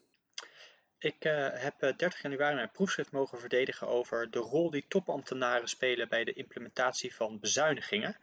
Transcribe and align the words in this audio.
Ik 0.98 1.24
uh, 1.24 1.48
heb 1.52 1.80
30 1.80 2.14
eh, 2.14 2.22
januari 2.22 2.54
mijn 2.54 2.70
proefschrift 2.70 3.12
mogen 3.12 3.38
verdedigen 3.38 3.88
over 3.88 4.30
de 4.30 4.38
rol 4.38 4.70
die 4.70 4.84
topambtenaren 4.88 5.68
spelen 5.68 6.08
bij 6.08 6.24
de 6.24 6.32
implementatie 6.32 7.14
van 7.14 7.40
bezuinigingen. 7.40 8.16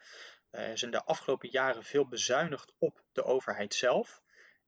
Uh, 0.52 0.62
er 0.62 0.72
is 0.72 0.84
in 0.84 0.92
de 0.92 1.04
afgelopen 1.04 1.50
jaren 1.52 1.84
veel 1.84 2.08
bezuinigd 2.08 2.74
op 2.78 3.04
de 3.12 3.24
overheid 3.24 3.74
zelf. 3.74 4.22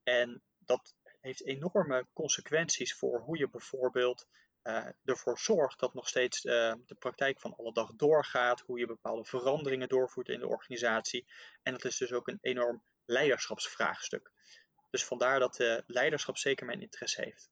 En 0.03 0.41
dat 0.57 0.95
heeft 1.21 1.45
enorme 1.45 2.05
consequenties 2.13 2.93
voor 2.93 3.19
hoe 3.19 3.37
je 3.37 3.49
bijvoorbeeld 3.49 4.27
uh, 4.63 4.85
ervoor 5.03 5.39
zorgt 5.39 5.79
dat 5.79 5.93
nog 5.93 6.07
steeds 6.07 6.45
uh, 6.45 6.73
de 6.85 6.95
praktijk 6.99 7.39
van 7.39 7.55
alle 7.55 7.73
dag 7.73 7.95
doorgaat, 7.95 8.61
hoe 8.61 8.79
je 8.79 8.85
bepaalde 8.85 9.25
veranderingen 9.25 9.89
doorvoert 9.89 10.29
in 10.29 10.39
de 10.39 10.47
organisatie. 10.47 11.25
En 11.63 11.71
dat 11.71 11.85
is 11.85 11.97
dus 11.97 12.11
ook 12.11 12.27
een 12.27 12.37
enorm 12.41 12.83
leiderschapsvraagstuk. 13.05 14.31
Dus 14.89 15.05
vandaar 15.05 15.39
dat 15.39 15.59
uh, 15.59 15.77
leiderschap 15.85 16.37
zeker 16.37 16.65
mijn 16.65 16.81
interesse 16.81 17.21
heeft. 17.21 17.49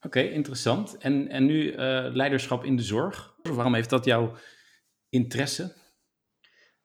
Oké, 0.00 0.20
interessant. 0.20 0.96
En, 0.96 1.28
en 1.28 1.44
nu 1.44 1.74
leiderschap 2.12 2.64
in 2.64 2.76
de 2.76 2.82
zorg. 2.82 3.34
Waarom 3.42 3.74
heeft 3.74 3.90
dat 3.90 4.04
jouw 4.04 4.36
interesse? 5.08 5.85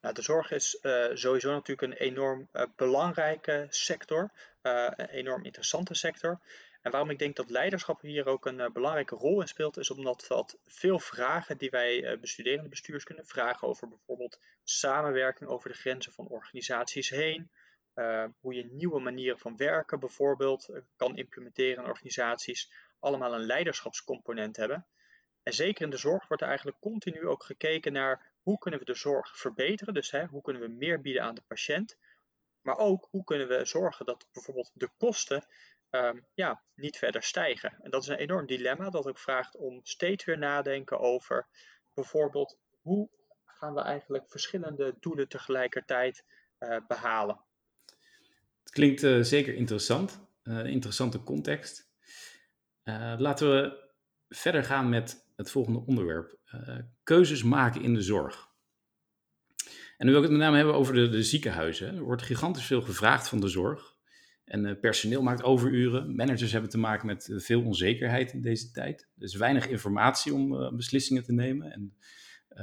Nou, 0.02 0.14
de 0.14 0.22
zorg 0.22 0.52
is 0.52 0.80
sowieso 1.14 1.52
natuurlijk 1.52 1.82
een 1.82 2.08
enorm 2.08 2.50
belangrijke 2.76 3.68
sector. 3.70 4.32
Eh, 4.62 4.92
een 4.96 5.10
enorm 5.10 5.44
interessante 5.44 5.94
sector. 5.94 6.40
En 6.82 6.92
waarom 6.92 7.10
ik 7.10 7.20
denk 7.20 7.36
dat 7.36 7.50
leiderschap 7.50 8.02
hier 8.02 8.26
ook 8.26 8.46
een 8.46 8.74
belangrijke 8.74 9.16
rol 9.16 9.42
in 9.42 9.48
speelt, 9.48 9.78
is 9.78 9.92
omdat 9.92 10.26
dat 10.28 10.58
veel 10.66 11.00
vragen 11.00 11.58
die 11.58 11.70
wij 11.70 12.04
uh, 12.04 12.20
bestuderen 12.20 12.64
in 12.64 12.70
bestuurskunde, 12.70 13.26
vragen 13.26 13.68
over 13.68 13.88
bijvoorbeeld 13.88 14.40
samenwerking 14.64 15.50
over 15.50 15.70
de 15.70 15.76
grenzen 15.76 16.14
van 16.14 16.28
organisaties 16.28 17.10
heen, 17.10 17.52
hoe 18.40 18.54
je 18.54 18.70
nieuwe 18.72 19.00
manieren 19.00 19.40
van 19.40 19.58
werken 19.58 20.00
bijvoorbeeld 20.00 20.70
kan 20.96 21.16
implementeren 21.16 21.84
in 21.84 21.90
organisaties, 21.90 22.72
allemaal 23.00 23.34
een 23.34 23.46
leiderschapscomponent 23.46 24.58
hebben. 24.58 24.88
En 25.44 25.54
zeker 25.54 25.84
in 25.84 25.90
de 25.90 25.98
zorg 25.98 26.28
wordt 26.28 26.42
er 26.44 26.50
eigenlijk 26.50 26.80
continu 26.80 27.28
ook 27.28 27.44
gekeken 27.44 27.94
naar 27.94 28.31
hoe 28.42 28.58
kunnen 28.58 28.80
we 28.80 28.86
de 28.86 28.96
zorg 28.96 29.38
verbeteren, 29.38 29.94
dus 29.94 30.12
hè, 30.12 30.26
hoe 30.26 30.42
kunnen 30.42 30.62
we 30.62 30.68
meer 30.68 31.02
bieden 31.02 31.24
aan 31.24 31.36
de 31.36 31.44
patiënt, 31.48 31.98
maar 32.62 32.78
ook 32.78 33.08
hoe 33.10 33.24
kunnen 33.24 33.48
we 33.48 33.66
zorgen 33.66 34.06
dat 34.06 34.28
bijvoorbeeld 34.32 34.72
de 34.74 34.90
kosten 34.98 35.46
um, 35.90 36.26
ja, 36.34 36.62
niet 36.76 36.98
verder 36.98 37.24
stijgen. 37.24 37.78
En 37.82 37.92
dat 37.92 38.02
is 38.02 38.08
een 38.08 38.18
enorm 38.18 38.46
dilemma 38.46 38.90
dat 38.90 39.08
ook 39.08 39.20
vraagt 39.20 39.56
om 39.56 39.80
steeds 39.84 40.24
weer 40.24 40.38
nadenken 40.38 41.00
over 41.00 41.48
bijvoorbeeld 41.94 42.58
hoe 42.82 43.10
gaan 43.46 43.74
we 43.74 43.82
eigenlijk 43.82 44.30
verschillende 44.30 44.96
doelen 45.00 45.28
tegelijkertijd 45.28 46.24
uh, 46.60 46.78
behalen. 46.88 47.40
Het 48.64 48.72
klinkt 48.72 49.04
uh, 49.04 49.24
zeker 49.24 49.54
interessant, 49.54 50.20
uh, 50.44 50.66
interessante 50.66 51.24
context. 51.24 51.90
laten 53.18 53.52
we 53.52 53.90
verder 54.30 54.64
gaan 54.64 54.90
met 54.90 55.31
het 55.42 55.52
volgende 55.52 55.86
onderwerp: 55.86 56.38
keuzes 57.04 57.44
maken 57.44 57.82
in 57.82 57.94
de 57.94 58.02
zorg. 58.02 58.50
En 59.98 60.06
nu 60.08 60.14
wil 60.14 60.24
ik 60.24 60.30
het 60.30 60.38
met 60.38 60.46
name 60.46 60.56
hebben 60.56 60.76
over 60.76 60.94
de, 60.94 61.10
de 61.10 61.24
ziekenhuizen. 61.24 61.96
Er 61.96 62.04
wordt 62.04 62.22
gigantisch 62.22 62.66
veel 62.66 62.82
gevraagd 62.82 63.28
van 63.28 63.40
de 63.40 63.48
zorg. 63.48 63.96
En 64.46 64.66
uh, 64.66 64.80
personeel 64.80 65.22
maakt 65.22 65.44
overuren. 65.44 66.16
Managers 66.16 66.52
hebben 66.52 66.70
te 66.70 66.78
maken 66.78 67.08
met 67.08 67.28
uh, 67.28 67.40
veel 67.40 67.64
onzekerheid 67.64 68.34
in 68.34 68.42
deze 68.42 68.72
tijd. 68.72 69.10
Er 69.18 69.24
is 69.24 69.36
weinig 69.36 69.68
informatie 69.68 70.34
om 70.34 70.76
beslissingen 70.76 71.24
te 71.24 71.34
nemen. 71.34 71.72
En 71.72 71.96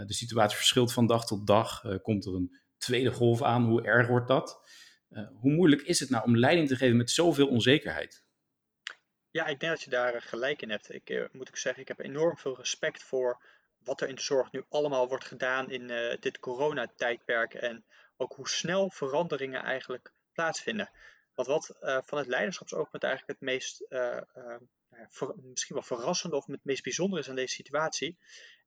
de 0.07 0.15
situatie 0.15 0.57
verschilt 0.57 0.93
van 0.93 1.07
dag 1.07 1.27
tot 1.27 1.47
dag. 1.47 1.83
komt 2.03 2.27
er 2.27 2.35
een 2.35 2.59
tweede 2.77 3.11
golf 3.11 3.43
aan? 3.43 3.65
Hoe 3.65 3.83
erg 3.83 4.09
wordt 4.09 4.29
dat? 4.29 4.67
hoe 5.41 5.53
moeilijk 5.53 5.83
is 5.83 6.01
het 6.01 6.11
nou 6.11 6.25
om 6.25 6.37
leiding 6.37 6.69
te 6.69 6.77
geven 6.77 6.97
met 6.97 7.11
zoveel 7.11 7.49
onzekerheid? 7.49 8.28
Ja, 9.39 9.47
ik 9.47 9.61
denk 9.61 9.73
dat 9.73 9.83
je 9.83 9.91
daar 9.91 10.23
gelijk 10.23 10.63
in 10.63 10.71
hebt. 10.71 10.95
Ik 10.95 11.29
moet 11.33 11.49
ik 11.49 11.57
zeggen, 11.57 11.83
ik 11.83 11.89
heb 11.89 11.99
enorm 11.99 12.37
veel 12.37 12.57
respect 12.57 13.03
voor 13.03 13.43
wat 13.85 14.01
er 14.01 14.09
in 14.09 14.15
de 14.15 14.21
zorg 14.21 14.53
nu 14.53 14.65
allemaal 14.69 15.09
wordt 15.09 15.25
gedaan 15.25 15.71
in 15.71 15.91
uh, 15.91 16.17
dit 16.21 16.39
coronatijdperk 16.39 17.55
en 17.55 17.85
ook 18.17 18.33
hoe 18.33 18.49
snel 18.49 18.91
veranderingen 18.91 19.63
eigenlijk 19.63 20.13
plaatsvinden. 20.33 20.91
Want 21.35 21.49
wat 21.49 21.77
uh, 21.81 21.99
van 22.05 22.19
het 22.19 22.27
leiderschapsoogpunt 22.27 23.03
eigenlijk 23.03 23.41
het 23.41 23.49
meest, 23.49 23.85
ver, 25.09 25.35
misschien 25.43 25.75
wel 25.75 25.85
verrassende 25.85 26.37
of 26.37 26.47
het 26.47 26.65
meest 26.65 26.83
bijzonder 26.83 27.19
is 27.19 27.29
aan 27.29 27.35
deze 27.35 27.55
situatie, 27.55 28.19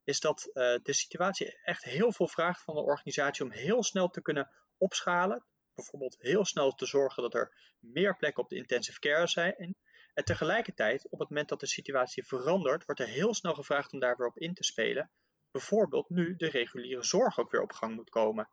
is 0.03 0.19
dat 0.19 0.49
de 0.83 0.93
situatie 0.93 1.59
echt 1.63 1.83
heel 1.83 2.11
veel 2.11 2.27
vraagt 2.27 2.63
van 2.63 2.75
de 2.75 2.81
organisatie 2.81 3.45
om 3.45 3.51
heel 3.51 3.83
snel 3.83 4.09
te 4.09 4.21
kunnen 4.21 4.49
opschalen. 4.77 5.45
Bijvoorbeeld 5.75 6.15
heel 6.19 6.45
snel 6.45 6.71
te 6.71 6.85
zorgen 6.85 7.23
dat 7.23 7.33
er 7.33 7.53
meer 7.79 8.15
plekken 8.15 8.43
op 8.43 8.49
de 8.49 8.55
intensive 8.55 8.99
care 8.99 9.27
zijn. 9.27 9.75
En 10.13 10.23
tegelijkertijd, 10.23 11.09
op 11.09 11.19
het 11.19 11.29
moment 11.29 11.49
dat 11.49 11.59
de 11.59 11.67
situatie 11.67 12.25
verandert, 12.25 12.85
wordt 12.85 13.01
er 13.01 13.07
heel 13.07 13.33
snel 13.33 13.53
gevraagd 13.53 13.93
om 13.93 13.99
daar 13.99 14.17
weer 14.17 14.27
op 14.27 14.37
in 14.37 14.53
te 14.53 14.63
spelen. 14.63 15.11
Bijvoorbeeld 15.51 16.09
nu 16.09 16.35
de 16.35 16.49
reguliere 16.49 17.03
zorg 17.03 17.39
ook 17.39 17.51
weer 17.51 17.61
op 17.61 17.71
gang 17.71 17.95
moet 17.95 18.09
komen. 18.09 18.49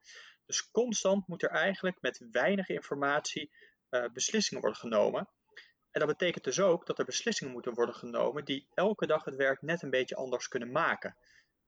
Dus 0.47 0.71
constant 0.71 1.27
moet 1.27 1.43
er 1.43 1.51
eigenlijk 1.51 2.01
met 2.01 2.27
weinig 2.31 2.69
informatie 2.69 3.51
uh, 3.91 4.05
beslissingen 4.13 4.63
worden 4.63 4.81
genomen. 4.81 5.29
En 5.91 6.01
dat 6.01 6.07
betekent 6.07 6.45
dus 6.45 6.61
ook 6.61 6.87
dat 6.87 6.99
er 6.99 7.05
beslissingen 7.05 7.53
moeten 7.53 7.75
worden 7.75 7.95
genomen 7.95 8.45
die 8.45 8.69
elke 8.75 9.07
dag 9.07 9.25
het 9.25 9.37
werk 9.37 9.63
net 9.63 9.83
een 9.83 9.91
beetje 9.91 10.17
anders 10.17 10.49
kunnen 10.49 10.73
maken. 10.73 11.17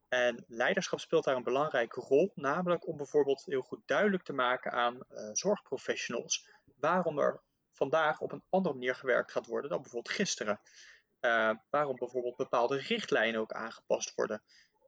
En 0.09 0.45
leiderschap 0.47 1.01
speelt 1.01 1.25
daar 1.25 1.37
een 1.37 1.43
belangrijke 1.43 2.01
rol, 2.01 2.33
namelijk 2.35 2.87
om 2.87 2.97
bijvoorbeeld 2.97 3.45
heel 3.45 3.63
goed 3.63 3.83
duidelijk 3.87 4.23
te 4.23 4.33
maken 4.33 4.73
aan 4.73 4.95
uh, 4.95 5.29
zorgprofessionals 5.33 6.49
waarom 6.79 7.19
er 7.19 7.43
vandaag 7.73 8.21
op 8.21 8.33
een 8.33 8.45
andere 8.49 8.75
manier 8.75 8.95
gewerkt 8.95 9.33
gaat 9.33 9.47
worden 9.47 9.71
dan 9.71 9.83
bijvoorbeeld 9.83 10.15
gisteren. 10.15 10.61
Uh, 11.21 11.55
waarom 11.71 11.97
bijvoorbeeld 11.97 12.37
bepaalde 12.37 12.77
richtlijnen 12.77 13.41
ook 13.41 13.53
aangepast 13.53 14.15
worden. 14.15 14.43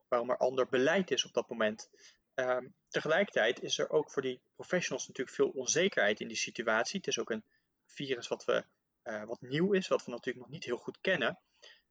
Waarom 0.09 0.31
er 0.31 0.37
ander 0.37 0.69
beleid 0.69 1.11
is 1.11 1.25
op 1.25 1.33
dat 1.33 1.49
moment. 1.49 1.91
Uh, 2.35 2.59
tegelijkertijd 2.89 3.63
is 3.63 3.79
er 3.79 3.91
ook 3.91 4.11
voor 4.11 4.23
die 4.23 4.43
professionals 4.55 5.07
natuurlijk 5.07 5.37
veel 5.37 5.49
onzekerheid 5.49 6.21
in 6.21 6.29
die 6.29 6.37
situatie. 6.37 6.97
Het 6.97 7.07
is 7.07 7.19
ook 7.19 7.31
een 7.31 7.45
virus 7.87 8.29
wat, 8.29 8.45
we, 8.45 8.65
uh, 9.05 9.25
wat 9.25 9.41
nieuw 9.41 9.73
is, 9.73 9.89
wat 9.89 10.05
we 10.05 10.11
natuurlijk 10.11 10.45
nog 10.45 10.55
niet 10.55 10.65
heel 10.65 10.77
goed 10.77 11.01
kennen. 11.01 11.41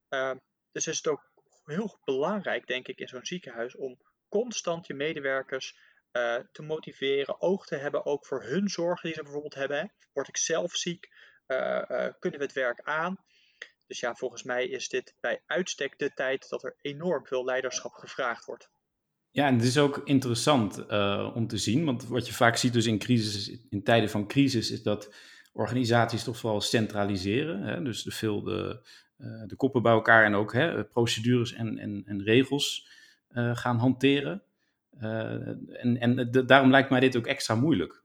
Ehm, 0.10 0.38
dus 0.72 0.88
is 0.88 0.98
het 0.98 1.08
ook 1.08 1.32
heel 1.64 2.00
belangrijk, 2.04 2.68
denk 2.68 2.88
ik, 2.88 3.00
in 3.00 3.08
zo'n 3.08 3.26
ziekenhuis 3.26 3.76
om 3.76 4.00
constant 4.30 4.88
je 4.88 4.94
medewerkers 4.94 5.78
uh, 6.14 6.36
te 6.52 6.62
motiveren, 6.62 7.42
oog 7.42 7.66
te 7.66 7.76
hebben 7.76 8.06
ook 8.06 8.26
voor 8.26 8.44
hun 8.44 8.70
zorgen 8.70 9.06
die 9.06 9.14
ze 9.14 9.24
bijvoorbeeld 9.24 9.56
hebben. 9.56 9.92
Word 10.14 10.28
ik 10.28 10.38
zelf 10.38 10.76
ziek? 10.76 11.10
Uh, 11.48 11.58
uh, 11.90 12.08
kunnen 12.20 12.40
we 12.40 12.46
het 12.46 12.54
werk 12.54 12.82
aan? 12.82 13.18
Dus 13.88 14.00
ja, 14.00 14.16
volgens 14.16 14.44
mij 14.44 14.68
is 14.68 14.90
dit 14.90 15.16
bij 15.20 15.42
uitstek 15.46 16.00
de 16.00 16.14
tijd 16.14 16.50
dat 16.50 16.64
er 16.64 16.76
enorm 16.82 17.26
veel 17.26 17.46
leiderschap 17.46 17.94
gevraagd 17.94 18.46
wordt. 18.46 18.70
Ja, 19.30 19.48
en 19.48 19.56
het 19.56 19.64
is 19.64 19.78
ook 19.78 20.02
interessant 20.04 20.86
om 21.34 21.48
te 21.48 21.58
zien, 21.58 21.86
want 21.86 22.08
wat 22.08 22.28
je 22.28 22.34
vaak 22.34 22.56
ziet 22.56 22.74
dus 22.74 22.86
in, 22.86 23.00
crisis, 23.00 23.60
in 23.70 23.84
tijden 23.84 24.10
van 24.10 24.28
crisis, 24.28 24.72
is 24.72 24.84
dat 24.84 25.16
organisaties 25.54 26.24
toch 26.24 26.38
vooral 26.38 26.62
centraliseren. 26.62 27.62
Hè? 27.62 27.84
Dus 27.84 28.04
de, 28.04 28.12
veel 28.12 28.42
de, 28.44 28.88
de 29.48 29.56
koppen 29.56 29.82
bij 29.82 29.92
elkaar 29.92 30.26
en 30.26 30.36
ook 30.36 30.54
hè, 30.54 30.86
procedures 30.86 31.54
en, 31.54 31.78
en, 31.78 32.04
en 32.06 32.24
regels 32.24 32.88
gaan 33.54 33.78
hanteren. 33.78 34.44
En 35.00 35.98
en 36.00 36.32
daarom 36.46 36.72
lijkt 36.72 36.90
mij 36.90 37.00
dit 37.00 37.18
ook 37.18 37.28
extra 37.28 37.56
moeilijk. 37.56 38.02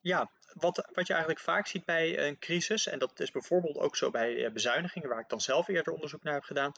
Ja, 0.00 0.30
wat, 0.52 0.88
wat 0.92 1.06
je 1.06 1.12
eigenlijk 1.12 1.42
vaak 1.42 1.66
ziet 1.66 1.84
bij 1.84 2.26
een 2.26 2.38
crisis, 2.38 2.86
en 2.86 2.98
dat 2.98 3.20
is 3.20 3.30
bijvoorbeeld 3.30 3.78
ook 3.78 3.96
zo 3.96 4.10
bij 4.10 4.44
eh, 4.44 4.52
bezuinigingen, 4.52 5.08
waar 5.08 5.20
ik 5.20 5.28
dan 5.28 5.40
zelf 5.40 5.68
eerder 5.68 5.92
onderzoek 5.92 6.22
naar 6.22 6.34
heb 6.34 6.42
gedaan, 6.42 6.72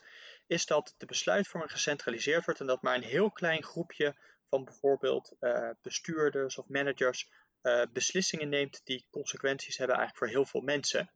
is 0.46 0.66
dat 0.66 0.94
de 0.98 1.06
besluitvorming 1.06 1.72
gecentraliseerd 1.72 2.44
wordt 2.44 2.60
en 2.60 2.66
dat 2.66 2.82
maar 2.82 2.94
een 2.94 3.02
heel 3.02 3.31
klein 3.31 3.62
groepje 3.62 4.14
van 4.48 4.64
bijvoorbeeld 4.64 5.37
uh, 5.40 5.70
bestuurders 5.82 6.58
of 6.58 6.69
managers 6.69 7.31
beslissingen 7.93 8.48
neemt 8.48 8.81
die 8.84 9.06
consequenties 9.10 9.76
hebben 9.76 9.96
eigenlijk 9.96 10.26
voor 10.26 10.36
heel 10.36 10.50
veel 10.50 10.60
mensen. 10.60 11.10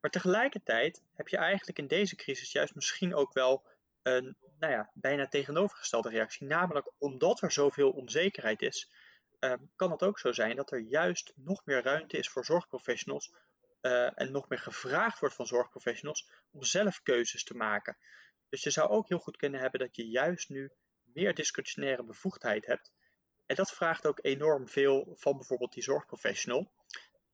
Maar 0.00 0.10
tegelijkertijd 0.10 1.02
heb 1.14 1.28
je 1.28 1.36
eigenlijk 1.36 1.78
in 1.78 1.86
deze 1.86 2.16
crisis 2.16 2.52
juist 2.52 2.74
misschien 2.74 3.14
ook 3.14 3.32
wel 3.32 3.66
een 4.02 4.36
nou 4.58 4.72
ja, 4.72 4.90
bijna 4.94 5.28
tegenovergestelde 5.28 6.08
reactie. 6.08 6.46
Namelijk 6.46 6.90
omdat 6.98 7.42
er 7.42 7.52
zoveel 7.52 7.90
onzekerheid 7.90 8.62
is, 8.62 8.90
Ehm, 9.40 9.58
kan 9.76 9.90
het 9.90 10.02
ook 10.02 10.18
zo 10.18 10.32
zijn 10.32 10.56
dat 10.56 10.72
er 10.72 10.78
juist 10.78 11.32
nog 11.36 11.64
meer 11.64 11.82
ruimte 11.82 12.18
is 12.18 12.28
voor 12.28 12.44
zorgprofessionals 12.44 13.32
uh, 13.82 14.20
en 14.20 14.32
nog 14.32 14.48
meer 14.48 14.58
gevraagd 14.58 15.18
wordt 15.18 15.34
van 15.34 15.46
zorgprofessionals 15.46 16.30
om 16.50 16.62
zelf 16.62 17.02
keuzes 17.02 17.44
te 17.44 17.56
maken. 17.56 17.96
Dus 18.48 18.62
je 18.62 18.70
zou 18.70 18.88
ook 18.88 19.08
heel 19.08 19.18
goed 19.18 19.36
kunnen 19.36 19.60
hebben 19.60 19.80
dat 19.80 19.96
je 19.96 20.08
juist 20.08 20.48
nu 20.48 20.70
meer 21.02 21.34
discretionaire 21.34 22.02
bevoegdheid 22.02 22.66
hebt. 22.66 22.92
En 23.46 23.56
dat 23.56 23.72
vraagt 23.72 24.06
ook 24.06 24.18
enorm 24.22 24.68
veel 24.68 25.14
van 25.16 25.36
bijvoorbeeld 25.36 25.72
die 25.72 25.82
zorgprofessional. 25.82 26.70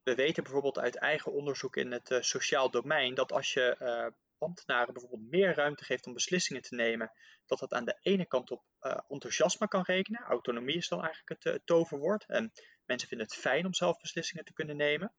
We 0.03 0.15
weten 0.15 0.43
bijvoorbeeld 0.43 0.79
uit 0.79 0.97
eigen 0.97 1.33
onderzoek 1.33 1.77
in 1.77 1.93
het 1.93 2.11
uh, 2.11 2.21
sociaal 2.21 2.71
domein 2.71 3.15
dat 3.15 3.33
als 3.33 3.53
je 3.53 3.77
uh, 3.81 4.07
ambtenaren 4.39 4.93
bijvoorbeeld 4.93 5.31
meer 5.31 5.55
ruimte 5.55 5.85
geeft 5.85 6.07
om 6.07 6.13
beslissingen 6.13 6.63
te 6.63 6.75
nemen, 6.75 7.13
dat 7.47 7.59
dat 7.59 7.73
aan 7.73 7.85
de 7.85 7.99
ene 8.03 8.27
kant 8.27 8.51
op 8.51 8.65
uh, 8.81 8.99
enthousiasme 9.09 9.69
kan 9.69 9.83
rekenen. 9.83 10.23
Autonomie 10.23 10.77
is 10.77 10.89
dan 10.89 11.03
eigenlijk 11.05 11.29
het, 11.29 11.55
uh, 11.55 11.61
toverwoord. 11.65 12.25
En 12.27 12.53
mensen 12.85 13.09
vinden 13.09 13.27
het 13.27 13.37
fijn 13.37 13.67
om 13.67 13.75
zelf 13.75 13.99
beslissingen 14.01 14.45
te 14.45 14.53
kunnen 14.53 14.77
nemen. 14.77 15.13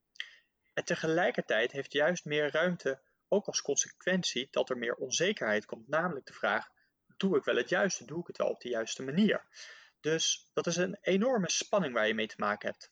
En 0.74 0.84
tegelijkertijd 0.84 1.72
heeft 1.72 1.94
juist 1.94 2.26
meer 2.26 2.52
ruimte 2.52 3.02
ook 3.28 3.46
als 3.46 3.62
consequentie 3.62 4.48
dat 4.52 4.70
er 4.70 4.78
meer 4.78 4.96
onzekerheid 4.96 5.66
komt. 5.66 5.88
Namelijk 5.88 6.26
de 6.26 6.34
vraag: 6.34 6.70
doe 7.18 7.38
ik 7.38 7.44
wel 7.44 7.56
het 7.56 7.70
juiste? 7.70 8.06
Doe 8.06 8.20
ik 8.20 8.28
het 8.28 8.38
wel 8.38 8.50
op 8.50 8.62
de 8.62 8.70
juiste 8.70 9.04
manier? 9.04 9.46
Dus 10.00 10.50
dat 10.54 10.68
is 10.68 10.76
een 10.76 10.98
enorme 11.02 11.50
spanning 11.50 11.94
waar 11.94 12.08
je 12.08 12.14
mee 12.14 12.28
te 12.28 12.36
maken 12.38 12.70
hebt. 12.70 12.92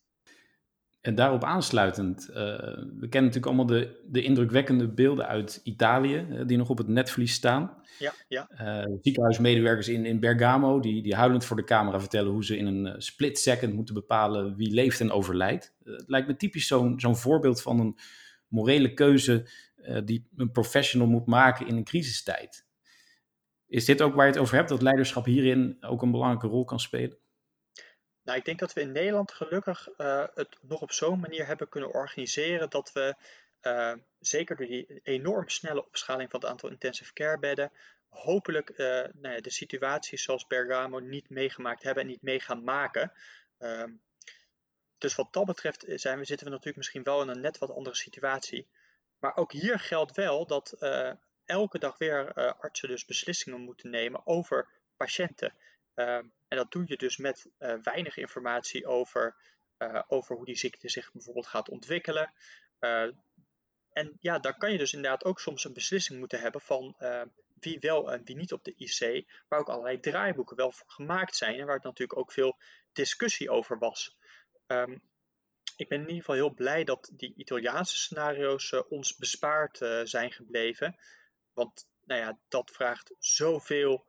En 1.05 1.15
daarop 1.15 1.43
aansluitend, 1.43 2.27
uh, 2.29 2.35
we 2.35 3.07
kennen 3.09 3.09
natuurlijk 3.09 3.45
allemaal 3.45 3.65
de, 3.65 4.01
de 4.07 4.23
indrukwekkende 4.23 4.87
beelden 4.87 5.27
uit 5.27 5.61
Italië, 5.63 6.27
uh, 6.29 6.41
die 6.47 6.57
nog 6.57 6.69
op 6.69 6.77
het 6.77 6.87
netvlies 6.87 7.33
staan. 7.33 7.77
Ja, 7.99 8.13
ja. 8.27 8.49
Uh, 8.61 8.95
ziekenhuismedewerkers 9.01 9.87
in, 9.87 10.05
in 10.05 10.19
Bergamo, 10.19 10.79
die, 10.79 11.03
die 11.03 11.15
huilend 11.15 11.45
voor 11.45 11.55
de 11.55 11.63
camera 11.63 11.99
vertellen 11.99 12.31
hoe 12.31 12.45
ze 12.45 12.57
in 12.57 12.65
een 12.65 13.01
split 13.01 13.39
second 13.39 13.73
moeten 13.73 13.93
bepalen 13.93 14.55
wie 14.55 14.73
leeft 14.73 14.99
en 14.99 15.11
overlijdt. 15.11 15.75
het 15.83 16.03
lijkt 16.07 16.27
me 16.27 16.35
typisch 16.35 16.67
zo'n 16.67 16.99
zo'n 16.99 17.17
voorbeeld 17.17 17.61
van 17.61 17.79
een 17.79 17.97
morele 18.47 18.93
keuze 18.93 19.49
die 20.05 20.27
een 20.35 20.51
professional 20.51 21.07
moet 21.07 21.25
maken 21.25 21.67
in 21.67 21.75
een 21.75 21.83
crisistijd. 21.83 22.65
Is 23.67 23.85
dit 23.85 24.01
ook 24.01 24.15
waar 24.15 24.25
je 24.25 24.31
het 24.31 24.41
over 24.41 24.55
hebt, 24.55 24.69
dat 24.69 24.81
leiderschap 24.81 25.25
hierin 25.25 25.77
ook 25.79 26.01
een 26.01 26.11
belangrijke 26.11 26.47
rol 26.47 26.63
kan 26.65 26.79
spelen? 26.79 27.17
Nou, 28.25 28.37
ik 28.37 28.45
denk 28.45 28.59
dat 28.59 28.73
we 28.73 28.81
in 28.81 28.91
Nederland 28.91 29.31
gelukkig 29.31 29.89
uh, 29.97 30.25
het 30.33 30.57
nog 30.61 30.81
op 30.81 30.91
zo'n 30.91 31.19
manier 31.19 31.45
hebben 31.45 31.69
kunnen 31.69 31.93
organiseren 31.93 32.69
dat 32.69 32.91
we, 32.93 33.15
uh, 33.61 33.93
zeker 34.19 34.55
door 34.55 34.65
die 34.65 34.99
enorm 35.03 35.49
snelle 35.49 35.85
opschaling 35.85 36.29
van 36.29 36.39
het 36.39 36.49
aantal 36.49 36.69
intensive 36.69 37.13
care 37.13 37.39
bedden, 37.39 37.71
hopelijk 38.09 38.69
uh, 38.69 38.77
nou 39.13 39.35
ja, 39.35 39.39
de 39.39 39.51
situaties 39.51 40.23
zoals 40.23 40.47
Bergamo 40.47 40.99
niet 40.99 41.29
meegemaakt 41.29 41.83
hebben 41.83 42.03
en 42.03 42.09
niet 42.09 42.21
mee 42.21 42.39
gaan 42.39 42.63
maken. 42.63 43.11
Ehm, 43.57 43.91
dus 44.97 45.15
wat 45.15 45.33
dat 45.33 45.45
betreft 45.45 45.85
zijn 45.87 46.19
we, 46.19 46.25
zitten 46.25 46.45
we 46.45 46.51
natuurlijk 46.51 46.77
misschien 46.77 47.03
wel 47.03 47.21
in 47.21 47.27
een 47.27 47.41
net 47.41 47.57
wat 47.57 47.71
andere 47.71 47.95
situatie. 47.95 48.67
Maar 49.19 49.35
ook 49.35 49.51
hier 49.51 49.79
geldt 49.79 50.15
wel 50.15 50.45
dat 50.45 50.77
elke 51.45 51.79
dag 51.79 51.97
weer 51.97 52.33
artsen 52.53 52.87
dus 52.87 53.05
beslissingen 53.05 53.61
moeten 53.61 53.89
nemen 53.89 54.27
over 54.27 54.67
patiënten. 54.97 55.53
Ehm, 55.95 56.25
en 56.47 56.57
dat 56.57 56.71
doe 56.71 56.83
je 56.87 56.97
dus 56.97 57.17
met 57.17 57.49
uh, 57.59 57.73
weinig 57.83 58.17
informatie 58.17 58.87
over, 58.87 59.35
uh, 59.77 60.01
over 60.07 60.35
hoe 60.35 60.45
die 60.45 60.57
ziekte 60.57 60.89
zich 60.89 61.11
bijvoorbeeld 61.11 61.47
gaat 61.47 61.69
ontwikkelen. 61.69 62.33
Uh, 62.79 63.09
en 63.91 64.17
ja, 64.19 64.39
daar 64.39 64.57
kan 64.57 64.71
je 64.71 64.77
dus 64.77 64.93
inderdaad 64.93 65.23
ook 65.23 65.39
soms 65.39 65.63
een 65.63 65.73
beslissing 65.73 66.19
moeten 66.19 66.39
hebben 66.39 66.61
van 66.61 66.95
wie 67.59 67.79
wel 67.79 68.11
en 68.11 68.23
wie 68.23 68.35
niet 68.35 68.53
op 68.53 68.63
de 68.63 68.73
IC, 68.77 69.25
waar 69.47 69.59
ook 69.59 69.69
allerlei 69.69 69.99
draaiboeken 69.99 70.55
wel 70.55 70.71
voor 70.71 70.89
gemaakt 70.89 71.35
zijn 71.35 71.59
en 71.59 71.65
waar 71.65 71.75
het 71.75 71.83
natuurlijk 71.83 72.19
ook 72.19 72.31
veel 72.31 72.57
discussie 72.93 73.49
over 73.49 73.77
was. 73.77 74.17
Ik 75.75 75.87
ben 75.87 75.99
in 75.99 76.07
ieder 76.07 76.15
geval 76.15 76.35
heel 76.35 76.53
blij 76.53 76.83
dat 76.83 77.11
die 77.13 77.33
Italiaanse 77.35 77.97
scenario's 77.97 78.73
ons 78.89 79.15
bespaard 79.15 79.77
zijn 80.03 80.31
gebleven. 80.31 80.99
Want 81.53 81.87
nou 82.03 82.21
ja, 82.21 82.39
dat 82.47 82.71
vraagt 82.71 83.11
zoveel 83.19 84.05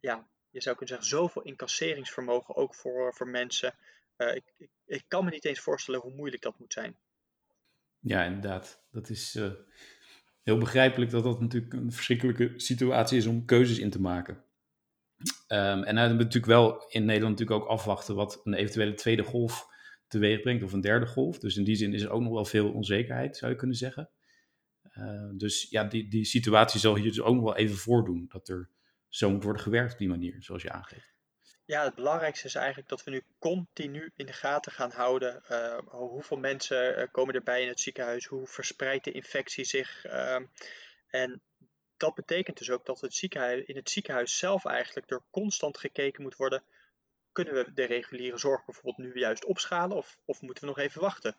ja, 0.00 0.28
je 0.50 0.60
zou 0.62 0.76
kunnen 0.76 0.94
zeggen, 0.94 1.18
zoveel 1.18 1.42
incasseringsvermogen 1.42 2.56
ook 2.56 2.74
voor, 2.74 3.14
voor 3.14 3.28
mensen. 3.28 3.74
Uh, 4.16 4.34
ik, 4.34 4.44
ik, 4.56 4.70
ik, 4.86 5.04
kan 5.08 5.24
me 5.24 5.30
niet 5.30 5.44
eens 5.44 5.60
voorstellen 5.60 6.00
hoe 6.00 6.14
moeilijk 6.14 6.42
dat 6.42 6.58
moet 6.58 6.72
zijn. 6.72 6.96
Ja, 8.00 8.24
inderdaad. 8.24 8.82
Dat 8.90 9.08
is 9.08 9.34
uh, 9.34 9.52
heel 10.42 10.58
begrijpelijk 10.58 11.10
dat 11.10 11.24
dat 11.24 11.40
natuurlijk 11.40 11.72
een 11.72 11.92
verschrikkelijke 11.92 12.52
situatie 12.56 13.18
is 13.18 13.26
om 13.26 13.44
keuzes 13.44 13.78
in 13.78 13.90
te 13.90 14.00
maken. 14.00 14.44
Um, 15.48 15.58
en 15.58 15.84
dan 15.84 15.96
hebben 15.96 16.16
we 16.16 16.24
natuurlijk 16.24 16.52
wel 16.52 16.84
in 16.88 17.04
Nederland 17.04 17.38
natuurlijk 17.38 17.62
ook 17.62 17.68
afwachten 17.70 18.14
wat 18.14 18.40
een 18.44 18.54
eventuele 18.54 18.94
tweede 18.94 19.22
golf 19.22 19.66
teweeg 20.08 20.40
brengt, 20.40 20.64
of 20.64 20.72
een 20.72 20.80
derde 20.80 21.06
golf. 21.06 21.38
Dus 21.38 21.56
in 21.56 21.64
die 21.64 21.76
zin 21.76 21.94
is 21.94 22.02
er 22.02 22.10
ook 22.10 22.22
nog 22.22 22.32
wel 22.32 22.44
veel 22.44 22.72
onzekerheid, 22.72 23.36
zou 23.36 23.50
je 23.52 23.58
kunnen 23.58 23.76
zeggen. 23.76 24.10
Uh, 24.98 25.30
dus 25.34 25.66
ja, 25.70 25.84
die, 25.84 26.08
die 26.08 26.24
situatie 26.24 26.80
zal 26.80 26.96
hier 26.96 27.04
dus 27.04 27.20
ook 27.20 27.34
nog 27.34 27.44
wel 27.44 27.56
even 27.56 27.76
voordoen. 27.76 28.26
Dat 28.28 28.48
er 28.48 28.70
zo 29.16 29.30
moet 29.30 29.42
worden 29.42 29.62
gewerkt 29.62 29.92
op 29.92 29.98
die 29.98 30.08
manier, 30.08 30.36
zoals 30.38 30.62
je 30.62 30.70
aangeeft. 30.70 31.14
Ja, 31.64 31.84
het 31.84 31.94
belangrijkste 31.94 32.46
is 32.46 32.54
eigenlijk 32.54 32.88
dat 32.88 33.04
we 33.04 33.10
nu 33.10 33.22
continu 33.38 34.12
in 34.16 34.26
de 34.26 34.32
gaten 34.32 34.72
gaan 34.72 34.90
houden. 34.90 35.42
Uh, 35.50 35.78
hoeveel 35.86 36.36
mensen 36.36 36.98
uh, 36.98 37.06
komen 37.10 37.34
erbij 37.34 37.62
in 37.62 37.68
het 37.68 37.80
ziekenhuis? 37.80 38.26
Hoe 38.26 38.46
verspreidt 38.46 39.04
de 39.04 39.12
infectie 39.12 39.64
zich? 39.64 40.04
Uh, 40.04 40.38
en 41.06 41.42
dat 41.96 42.14
betekent 42.14 42.58
dus 42.58 42.70
ook 42.70 42.86
dat 42.86 43.00
het 43.00 43.14
ziekenhuis, 43.14 43.64
in 43.64 43.76
het 43.76 43.90
ziekenhuis 43.90 44.38
zelf 44.38 44.64
eigenlijk 44.64 45.10
er 45.10 45.22
constant 45.30 45.78
gekeken 45.78 46.22
moet 46.22 46.36
worden. 46.36 46.62
Kunnen 47.32 47.54
we 47.54 47.72
de 47.72 47.84
reguliere 47.84 48.38
zorg 48.38 48.64
bijvoorbeeld 48.64 48.98
nu 48.98 49.18
juist 49.20 49.44
opschalen? 49.44 49.96
Of, 49.96 50.16
of 50.24 50.40
moeten 50.40 50.62
we 50.64 50.68
nog 50.68 50.78
even 50.78 51.00
wachten? 51.00 51.36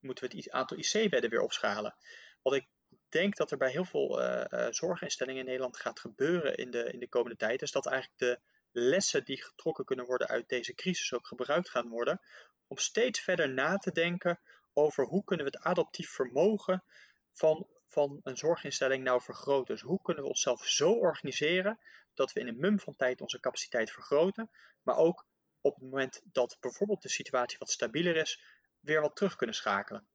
Moeten 0.00 0.28
we 0.28 0.36
het 0.36 0.50
aantal 0.50 0.76
IC-bedden 0.76 1.30
weer 1.30 1.42
opschalen? 1.42 1.94
Wat 2.42 2.54
ik 2.54 2.66
denk 3.12 3.36
dat 3.36 3.50
er 3.50 3.56
bij 3.56 3.70
heel 3.70 3.84
veel 3.84 4.22
uh, 4.22 4.66
zorginstellingen 4.70 5.40
in 5.40 5.46
Nederland 5.46 5.76
gaat 5.76 6.00
gebeuren 6.00 6.56
in 6.56 6.70
de, 6.70 6.92
in 6.92 6.98
de 6.98 7.08
komende 7.08 7.36
tijd, 7.36 7.62
is 7.62 7.72
dat 7.72 7.86
eigenlijk 7.86 8.18
de 8.18 8.40
lessen 8.72 9.24
die 9.24 9.42
getrokken 9.42 9.84
kunnen 9.84 10.06
worden 10.06 10.28
uit 10.28 10.48
deze 10.48 10.74
crisis 10.74 11.12
ook 11.12 11.26
gebruikt 11.26 11.70
gaan 11.70 11.88
worden 11.88 12.20
om 12.66 12.78
steeds 12.78 13.20
verder 13.20 13.48
na 13.48 13.76
te 13.76 13.92
denken 13.92 14.40
over 14.72 15.04
hoe 15.04 15.24
kunnen 15.24 15.46
we 15.46 15.52
het 15.54 15.64
adaptief 15.64 16.10
vermogen 16.10 16.84
van, 17.32 17.66
van 17.88 18.20
een 18.22 18.36
zorginstelling 18.36 19.04
nou 19.04 19.22
vergroten. 19.22 19.74
Dus 19.74 19.82
hoe 19.82 20.02
kunnen 20.02 20.22
we 20.22 20.28
onszelf 20.28 20.66
zo 20.66 20.92
organiseren 20.92 21.78
dat 22.14 22.32
we 22.32 22.40
in 22.40 22.48
een 22.48 22.60
mum 22.60 22.80
van 22.80 22.96
tijd 22.96 23.20
onze 23.20 23.40
capaciteit 23.40 23.90
vergroten, 23.90 24.50
maar 24.82 24.96
ook 24.96 25.26
op 25.60 25.74
het 25.74 25.82
moment 25.82 26.20
dat 26.24 26.56
bijvoorbeeld 26.60 27.02
de 27.02 27.08
situatie 27.08 27.58
wat 27.58 27.70
stabieler 27.70 28.16
is, 28.16 28.42
weer 28.80 29.00
wat 29.00 29.16
terug 29.16 29.36
kunnen 29.36 29.56
schakelen. 29.56 30.06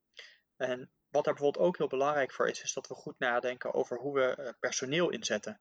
En 0.56 0.90
wat 1.10 1.24
daar 1.24 1.34
bijvoorbeeld 1.34 1.66
ook 1.66 1.78
heel 1.78 1.86
belangrijk 1.86 2.32
voor 2.32 2.48
is, 2.48 2.62
is 2.62 2.72
dat 2.72 2.88
we 2.88 2.94
goed 2.94 3.18
nadenken 3.18 3.74
over 3.74 3.98
hoe 3.98 4.14
we 4.14 4.34
eh, 4.34 4.52
personeel 4.60 5.10
inzetten. 5.10 5.60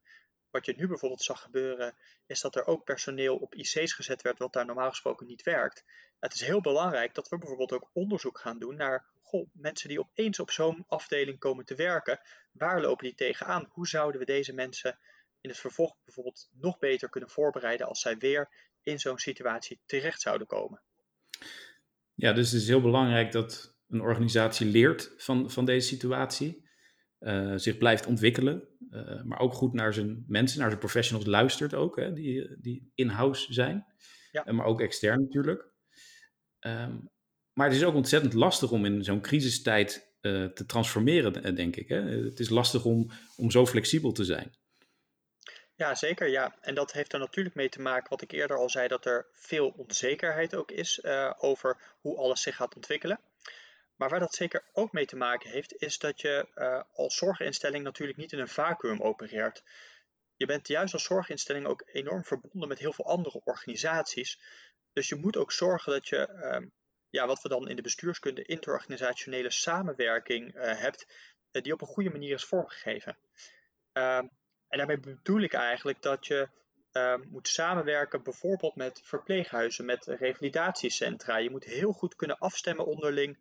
Wat 0.52 0.66
je 0.66 0.74
nu 0.76 0.88
bijvoorbeeld 0.88 1.24
zag 1.24 1.42
gebeuren, 1.42 1.96
is 2.26 2.42
dat 2.42 2.56
er 2.56 2.66
ook 2.66 2.84
personeel 2.84 3.38
op 3.38 3.56
IC's 3.56 3.94
gezet 3.94 4.22
werd, 4.22 4.40
wat 4.40 4.54
daar 4.54 4.66
normaal 4.66 4.90
gesproken 4.90 5.28
niet 5.28 5.44
werkt. 5.44 5.84
Het 6.20 6.34
is 6.34 6.42
heel 6.42 6.62
belangrijk 6.62 7.14
dat 7.14 7.30
we 7.30 7.38
bijvoorbeeld 7.38 7.74
ook 7.74 7.90
onderzoek 7.94 8.40
gaan 8.40 8.60
doen 8.60 8.76
naar 8.76 9.06
goh, 9.22 9.50
mensen 9.54 9.90
die 9.90 10.00
opeens 10.00 10.40
op 10.40 10.52
zo'n 10.52 10.86
afdeling 10.88 11.40
komen 11.40 11.66
te 11.66 11.76
werken. 11.76 12.20
Waar 12.52 12.82
lopen 12.82 13.04
die 13.04 13.16
tegenaan? 13.16 13.68
Hoe 13.70 13.88
zouden 13.88 14.20
we 14.20 14.26
deze 14.26 14.54
mensen 14.54 15.00
in 15.42 15.50
het 15.50 15.60
vervolg 15.60 15.96
bijvoorbeeld 16.04 16.50
nog 16.52 16.80
beter 16.80 17.10
kunnen 17.10 17.30
voorbereiden 17.30 17.88
als 17.88 18.00
zij 18.00 18.18
weer 18.18 18.50
in 18.82 19.00
zo'n 19.00 19.20
situatie 19.20 19.80
terecht 19.86 20.22
zouden 20.22 20.48
komen? 20.48 20.82
Ja, 22.14 22.34
dus 22.34 22.52
het 22.52 22.62
is 22.62 22.68
heel 22.68 22.82
belangrijk 22.82 23.32
dat 23.32 23.75
een 23.96 24.02
organisatie 24.02 24.68
leert 24.68 25.14
van, 25.18 25.52
van 25.52 25.66
deze 25.66 25.88
situatie. 25.88 26.64
Uh, 27.20 27.54
zich 27.56 27.78
blijft 27.78 28.06
ontwikkelen, 28.06 28.68
uh, 28.92 29.24
maar 29.24 29.40
ook 29.40 29.54
goed 29.54 29.74
naar 29.74 29.94
zijn 29.94 30.24
mensen, 30.28 30.60
naar 30.60 30.68
zijn 30.68 30.80
professionals 30.80 31.26
luistert 31.26 31.74
ook, 31.74 31.96
hè, 31.96 32.14
die, 32.14 32.58
die 32.62 32.92
in-house 32.96 33.54
zijn, 33.54 33.86
ja. 34.32 34.52
maar 34.52 34.66
ook 34.66 34.82
extern 34.82 35.22
natuurlijk. 35.22 35.72
Um, 36.60 37.10
maar 37.54 37.68
het 37.68 37.76
is 37.76 37.84
ook 37.84 37.96
ontzettend 37.96 38.34
lastig 38.34 38.72
om 38.72 38.86
in 38.86 39.04
zo'n 39.04 39.22
crisistijd 39.22 40.14
te 40.54 40.64
transformeren, 40.66 41.56
denk 41.56 41.76
ik. 41.76 41.88
Hè? 41.88 42.02
Het 42.02 42.40
is 42.40 42.50
lastig 42.50 42.86
om, 42.86 43.12
om 43.36 43.52
zo 43.52 43.66
flexibel 43.66 44.12
te 44.12 44.24
zijn. 44.24 44.56
Ja, 45.76 45.96
zeker. 45.96 46.30
Ja. 46.30 46.56
En 46.62 46.76
dat 46.76 46.92
heeft 46.92 47.14
er 47.14 47.20
natuurlijk 47.20 47.56
mee 47.56 47.70
te 47.70 47.82
maken, 47.82 48.10
wat 48.10 48.22
ik 48.22 48.32
eerder 48.32 48.58
al 48.58 48.70
zei, 48.70 48.88
dat 48.88 49.06
er 49.06 49.28
veel 49.32 49.74
onzekerheid 49.78 50.56
ook 50.56 50.72
is 50.72 51.00
uh, 51.04 51.32
over 51.38 51.78
hoe 52.02 52.18
alles 52.18 52.42
zich 52.42 52.56
gaat 52.56 52.76
ontwikkelen. 52.76 53.20
Maar 53.96 54.10
waar 54.10 54.20
dat 54.20 54.36
zeker 54.36 54.64
ook 54.74 54.92
mee 54.92 55.06
te 55.06 55.16
maken 55.16 55.50
heeft, 55.50 55.76
is 55.76 55.98
dat 55.98 56.22
je 56.22 56.48
uh, 56.56 56.82
als 56.94 57.16
zorginstelling 57.16 57.84
natuurlijk 57.84 58.18
niet 58.18 58.32
in 58.32 58.40
een 58.40 58.48
vacuüm 58.48 59.02
opereert. 59.02 59.64
Je 60.36 60.46
bent 60.46 60.68
juist 60.68 60.94
als 60.94 61.04
zorginstelling 61.04 61.66
ook 61.66 61.84
enorm 61.86 62.24
verbonden 62.24 62.70
met 62.70 62.80
heel 62.80 62.94
veel 62.94 63.06
andere 63.06 63.42
organisaties. 63.44 64.40
Dus 64.94 65.10
je 65.10 65.16
moet 65.16 65.38
ook 65.38 65.52
zorgen 65.52 65.92
dat 65.92 66.08
je, 66.08 66.30
uh, 66.62 66.68
ja, 67.10 67.28
wat 67.28 67.42
we 67.42 67.50
dan 67.50 67.70
in 67.70 67.76
de 67.76 67.82
bestuurskunde 67.82 68.44
interorganisationele 68.44 69.52
samenwerking 69.52 70.56
uh, 70.56 70.62
hebt, 70.80 71.06
die 71.52 71.74
op 71.74 71.82
een 71.82 71.88
goede 71.88 72.10
manier 72.10 72.34
is 72.34 72.46
vormgegeven. 72.46 73.18
Ehm, 73.92 74.28
en 74.68 74.78
daarmee 74.78 75.00
bedoel 75.00 75.42
ik 75.42 75.54
eigenlijk 75.54 76.02
dat 76.02 76.26
je 76.26 76.50
uh, 76.94 77.16
moet 77.30 77.48
samenwerken 77.48 78.24
bijvoorbeeld 78.24 78.76
met 78.76 79.02
verpleeghuizen, 79.04 79.86
met 79.86 80.06
revalidatiecentra. 80.06 81.38
Je 81.38 81.50
moet 81.50 81.64
heel 81.64 81.92
goed 81.92 82.16
kunnen 82.16 82.38
afstemmen 82.38 82.86
onderling 82.86 83.38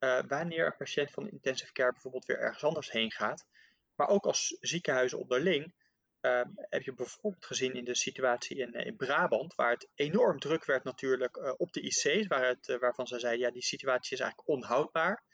uh, 0.00 0.20
wanneer 0.28 0.66
een 0.66 0.76
patiënt 0.76 1.10
van 1.10 1.30
intensive 1.30 1.72
care 1.72 1.92
bijvoorbeeld 1.92 2.24
weer 2.24 2.38
ergens 2.38 2.64
anders 2.64 2.90
heen 2.90 3.12
gaat. 3.12 3.46
Maar 3.94 4.08
ook 4.08 4.24
als 4.24 4.56
ziekenhuizen 4.60 5.18
onderling 5.18 5.74
uh, 6.20 6.42
heb 6.54 6.82
je 6.82 6.94
bijvoorbeeld 6.94 7.46
gezien 7.46 7.74
in 7.74 7.84
de 7.84 7.94
situatie 7.94 8.56
in, 8.56 8.72
in 8.72 8.96
Brabant, 8.96 9.54
waar 9.54 9.70
het 9.70 9.88
enorm 9.94 10.38
druk 10.38 10.64
werd 10.64 10.84
natuurlijk 10.84 11.36
uh, 11.36 11.52
op 11.56 11.72
de 11.72 11.80
IC's, 11.80 12.26
waar 12.26 12.46
het, 12.46 12.76
waarvan 12.80 13.06
ze 13.06 13.18
zeiden, 13.18 13.46
ja 13.46 13.50
die 13.50 13.62
situatie 13.62 14.12
is 14.12 14.20
eigenlijk 14.20 14.48
onhoudbaar. 14.48 15.24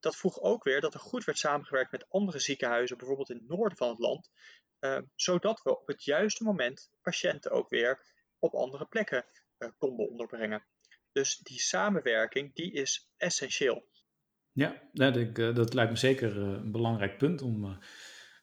Dat 0.00 0.16
vroeg 0.16 0.40
ook 0.40 0.64
weer 0.64 0.80
dat 0.80 0.94
er 0.94 1.00
goed 1.00 1.24
werd 1.24 1.38
samengewerkt 1.38 1.90
met 1.90 2.06
andere 2.08 2.38
ziekenhuizen, 2.38 2.96
bijvoorbeeld 2.96 3.30
in 3.30 3.36
het 3.36 3.48
noorden 3.48 3.78
van 3.78 3.88
het 3.88 3.98
land, 3.98 4.30
Ehm, 4.78 5.02
zodat 5.14 5.62
we 5.62 5.80
op 5.80 5.86
het 5.86 6.04
juiste 6.04 6.44
moment 6.44 6.90
patiënten 7.02 7.50
ook 7.50 7.68
weer 7.68 8.04
op 8.38 8.54
andere 8.54 8.86
plekken 8.86 9.24
konden 9.78 10.08
onderbrengen. 10.08 10.66
Dus 11.16 11.38
die 11.38 11.60
samenwerking 11.60 12.54
die 12.54 12.72
is 12.72 13.10
essentieel. 13.16 13.84
Ja, 14.52 14.82
dat, 14.92 15.16
ik, 15.16 15.38
eh, 15.38 15.54
dat 15.54 15.74
lijkt 15.74 15.90
me 15.90 15.96
zeker 15.96 16.42
eh, 16.42 16.48
een 16.48 16.72
belangrijk 16.72 17.18
punt 17.18 17.42
om 17.42 17.78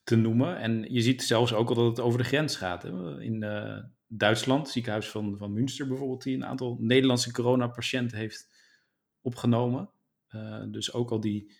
te 0.03 0.15
noemen. 0.15 0.57
En 0.57 0.93
je 0.93 1.01
ziet 1.01 1.23
zelfs 1.23 1.53
ook 1.53 1.69
al 1.69 1.75
dat 1.75 1.85
het 1.85 1.99
over 1.99 2.17
de 2.17 2.25
grens 2.25 2.55
gaat. 2.55 2.83
In 3.19 3.45
Duitsland, 4.07 4.61
het 4.61 4.71
ziekenhuis 4.71 5.09
van, 5.09 5.37
van 5.37 5.53
Münster 5.53 5.87
bijvoorbeeld, 5.87 6.23
die 6.23 6.35
een 6.35 6.45
aantal 6.45 6.77
Nederlandse 6.79 7.31
coronapatiënten 7.31 8.17
heeft 8.17 8.49
opgenomen. 9.21 9.89
dus 10.67 10.93
ook 10.93 11.11
al 11.11 11.19
die 11.19 11.53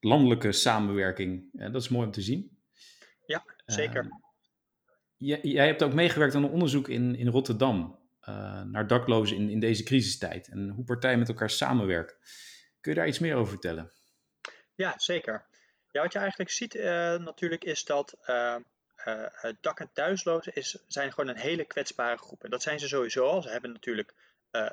landelijke 0.00 0.52
samenwerking, 0.52 1.48
dat 1.52 1.82
is 1.82 1.88
mooi 1.88 2.06
om 2.06 2.12
te 2.12 2.22
zien. 2.22 2.58
Ja, 3.26 3.44
zeker. 3.66 4.04
Uh, 4.04 4.10
jij, 5.16 5.40
jij, 5.42 5.66
hebt 5.66 5.82
ook 5.82 5.94
meegewerkt 5.94 6.34
aan 6.34 6.44
een 6.44 6.50
onderzoek 6.50 6.88
in, 6.88 7.14
in 7.14 7.28
Rotterdam 7.28 7.99
uh, 8.28 8.62
naar 8.62 8.86
daklozen 8.86 9.36
in, 9.36 9.50
in 9.50 9.60
deze 9.60 9.82
crisistijd 9.82 10.48
en 10.48 10.68
hoe 10.68 10.84
partijen 10.84 11.18
met 11.18 11.28
elkaar 11.28 11.50
samenwerken. 11.50 12.16
Kun 12.80 12.92
je 12.92 12.98
daar 12.98 13.08
iets 13.08 13.18
meer 13.18 13.34
over 13.34 13.50
vertellen? 13.50 13.92
Ja, 14.74 14.94
zeker. 14.96 15.46
Ja, 15.90 16.02
wat 16.02 16.12
je 16.12 16.18
eigenlijk 16.18 16.50
ziet 16.50 16.74
uh, 16.74 16.82
natuurlijk 17.16 17.64
is 17.64 17.84
dat 17.84 18.16
dak- 19.60 19.80
en 19.80 19.90
thuislozen 19.92 20.54
is, 20.54 20.84
zijn 20.86 21.12
gewoon 21.12 21.30
een 21.30 21.40
hele 21.40 21.64
kwetsbare 21.64 22.18
groep. 22.18 22.44
En 22.44 22.50
dat 22.50 22.62
zijn 22.62 22.78
ze 22.80 22.88
sowieso 22.88 23.26
al. 23.26 23.42
Ze 23.42 23.48
hebben 23.50 23.72
natuurlijk 23.72 24.14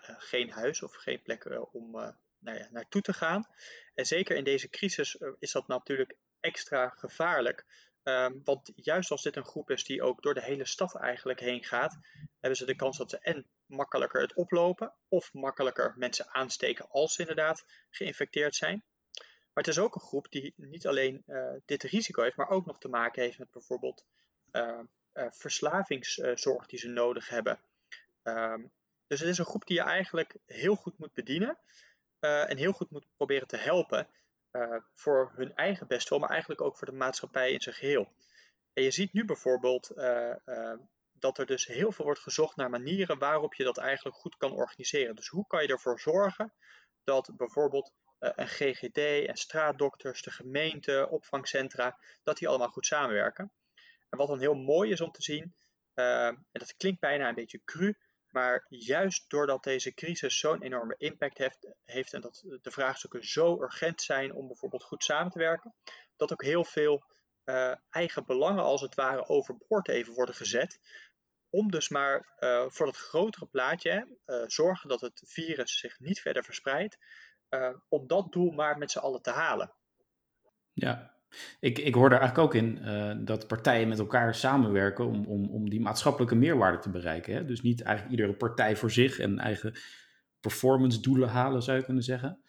geen 0.03 0.49
huis 0.49 0.83
of 0.83 0.95
geen 0.95 1.21
plek 1.21 1.69
om 1.71 1.91
nou 2.39 2.57
ja, 2.57 2.67
naartoe 2.71 3.01
te 3.01 3.13
gaan. 3.13 3.47
En 3.95 4.05
zeker 4.05 4.35
in 4.35 4.43
deze 4.43 4.69
crisis 4.69 5.17
is 5.39 5.51
dat 5.51 5.67
natuurlijk 5.67 6.15
extra 6.39 6.89
gevaarlijk. 6.89 7.65
Um, 8.07 8.41
want 8.43 8.71
juist 8.75 9.11
als 9.11 9.21
dit 9.21 9.35
een 9.35 9.45
groep 9.45 9.69
is 9.69 9.83
die 9.83 10.01
ook 10.01 10.21
door 10.21 10.33
de 10.33 10.43
hele 10.43 10.65
stad 10.65 10.95
eigenlijk 10.95 11.39
heen 11.39 11.63
gaat, 11.63 11.97
hebben 12.39 12.57
ze 12.57 12.65
de 12.65 12.75
kans 12.75 12.97
dat 12.97 13.09
ze 13.09 13.19
en 13.19 13.45
makkelijker 13.65 14.21
het 14.21 14.33
oplopen 14.33 14.93
of 15.07 15.33
makkelijker 15.33 15.93
mensen 15.97 16.29
aansteken 16.29 16.89
als 16.89 17.13
ze 17.13 17.21
inderdaad 17.21 17.65
geïnfecteerd 17.89 18.55
zijn. 18.55 18.83
Maar 19.53 19.63
het 19.63 19.67
is 19.67 19.79
ook 19.79 19.95
een 19.95 20.01
groep 20.01 20.31
die 20.31 20.53
niet 20.55 20.87
alleen 20.87 21.23
uh, 21.27 21.53
dit 21.65 21.83
risico 21.83 22.23
heeft, 22.23 22.35
maar 22.35 22.49
ook 22.49 22.65
nog 22.65 22.79
te 22.79 22.87
maken 22.87 23.21
heeft 23.21 23.39
met 23.39 23.51
bijvoorbeeld 23.51 24.05
uh, 24.51 24.79
uh, 25.13 25.25
verslavingszorg 25.31 26.65
die 26.65 26.79
ze 26.79 26.87
nodig 26.87 27.29
hebben. 27.29 27.59
Um, 28.23 28.71
dus 29.07 29.19
het 29.19 29.29
is 29.29 29.37
een 29.37 29.45
groep 29.45 29.65
die 29.65 29.77
je 29.77 29.83
eigenlijk 29.83 30.35
heel 30.45 30.75
goed 30.75 30.97
moet 30.97 31.13
bedienen 31.13 31.57
en 32.19 32.57
heel 32.57 32.71
goed 32.71 32.89
moet 32.89 33.05
proberen 33.15 33.47
te 33.47 33.57
helpen. 33.57 34.07
Uh, 34.51 34.75
voor 34.93 35.31
hun 35.35 35.55
eigen 35.55 35.87
bestwil, 35.87 36.19
maar 36.19 36.29
eigenlijk 36.29 36.61
ook 36.61 36.77
voor 36.77 36.87
de 36.87 36.93
maatschappij 36.93 37.51
in 37.51 37.61
zijn 37.61 37.75
geheel. 37.75 38.13
En 38.73 38.83
je 38.83 38.91
ziet 38.91 39.13
nu 39.13 39.25
bijvoorbeeld 39.25 39.91
uh, 39.95 40.35
uh, 40.45 40.73
dat 41.11 41.37
er 41.37 41.45
dus 41.45 41.65
heel 41.65 41.91
veel 41.91 42.05
wordt 42.05 42.19
gezocht 42.19 42.55
naar 42.55 42.69
manieren 42.69 43.19
waarop 43.19 43.53
je 43.53 43.63
dat 43.63 43.77
eigenlijk 43.77 44.15
goed 44.15 44.37
kan 44.37 44.51
organiseren. 44.51 45.15
Dus 45.15 45.27
hoe 45.27 45.47
kan 45.47 45.61
je 45.61 45.67
ervoor 45.67 45.99
zorgen 45.99 46.53
dat 47.03 47.31
bijvoorbeeld 47.37 47.93
een 48.19 48.47
GGD 48.47 48.97
en 49.27 49.35
straatdokters, 49.37 50.21
de 50.21 50.31
gemeente, 50.31 51.07
opvangcentra, 51.09 51.99
dat 52.23 52.37
die 52.37 52.47
allemaal 52.47 52.69
goed 52.69 52.85
samenwerken. 52.85 53.51
En 54.09 54.17
wat 54.17 54.27
dan 54.27 54.39
heel 54.39 54.53
mooi 54.53 54.91
is 54.91 55.01
om 55.01 55.11
te 55.11 55.21
zien, 55.21 55.55
en 55.93 56.45
dat 56.51 56.75
klinkt 56.77 56.99
bijna 56.99 57.27
een 57.27 57.35
beetje 57.35 57.61
cru, 57.63 57.97
maar 58.37 58.65
juist 58.69 59.29
doordat 59.29 59.63
deze 59.63 59.93
crisis 59.93 60.39
zo'n 60.39 60.61
enorme 60.61 60.95
impact 60.97 61.37
heeft, 61.37 61.67
heeft 61.83 62.13
en 62.13 62.21
dat 62.21 62.43
de 62.61 62.71
vraagstukken 62.71 63.27
zo 63.27 63.61
urgent 63.61 64.01
zijn 64.01 64.33
om 64.33 64.47
bijvoorbeeld 64.47 64.83
goed 64.83 65.03
samen 65.03 65.31
te 65.31 65.39
werken, 65.39 65.73
dat 66.15 66.31
ook 66.31 66.43
heel 66.43 66.63
veel 66.63 67.03
uh, 67.45 67.75
eigen 67.89 68.25
belangen 68.25 68.63
als 68.63 68.81
het 68.81 68.95
ware 68.95 69.27
overboord 69.27 69.87
even 69.87 70.13
worden 70.13 70.35
gezet. 70.35 70.79
Om 71.49 71.71
dus 71.71 71.89
maar 71.89 72.35
uh, 72.39 72.65
voor 72.67 72.85
dat 72.85 72.97
grotere 72.97 73.45
plaatje, 73.45 74.17
uh, 74.25 74.43
zorgen 74.47 74.89
dat 74.89 75.01
het 75.01 75.23
virus 75.25 75.79
zich 75.79 75.99
niet 75.99 76.21
verder 76.21 76.43
verspreidt, 76.43 76.97
om 77.89 78.07
dat 78.07 78.31
doel 78.31 78.51
maar 78.51 78.77
met 78.77 78.91
z'n 78.91 78.99
allen 78.99 79.21
te 79.21 79.31
halen. 79.31 79.73
Ja, 80.73 81.16
ik, 81.59 81.77
ik 81.79 81.93
hoor 81.93 82.09
daar 82.09 82.19
eigenlijk 82.19 82.47
ook 82.47 82.61
in 82.61 82.77
uh, 82.81 83.13
dat 83.17 83.47
partijen 83.47 83.87
met 83.87 83.99
elkaar 83.99 84.35
samenwerken 84.35 85.05
om, 85.05 85.25
om, 85.25 85.49
om 85.49 85.69
die 85.69 85.81
maatschappelijke 85.81 86.35
meerwaarde 86.35 86.79
te 86.79 86.89
bereiken. 86.89 87.33
Hè? 87.33 87.45
Dus 87.45 87.61
niet 87.61 87.81
eigenlijk 87.81 88.17
iedere 88.17 88.37
partij 88.37 88.75
voor 88.75 88.91
zich 88.91 89.19
en 89.19 89.39
eigen 89.39 89.75
performance 90.39 91.01
doelen 91.01 91.29
halen, 91.29 91.63
zou 91.63 91.77
je 91.77 91.83
kunnen 91.83 92.03
zeggen. 92.03 92.41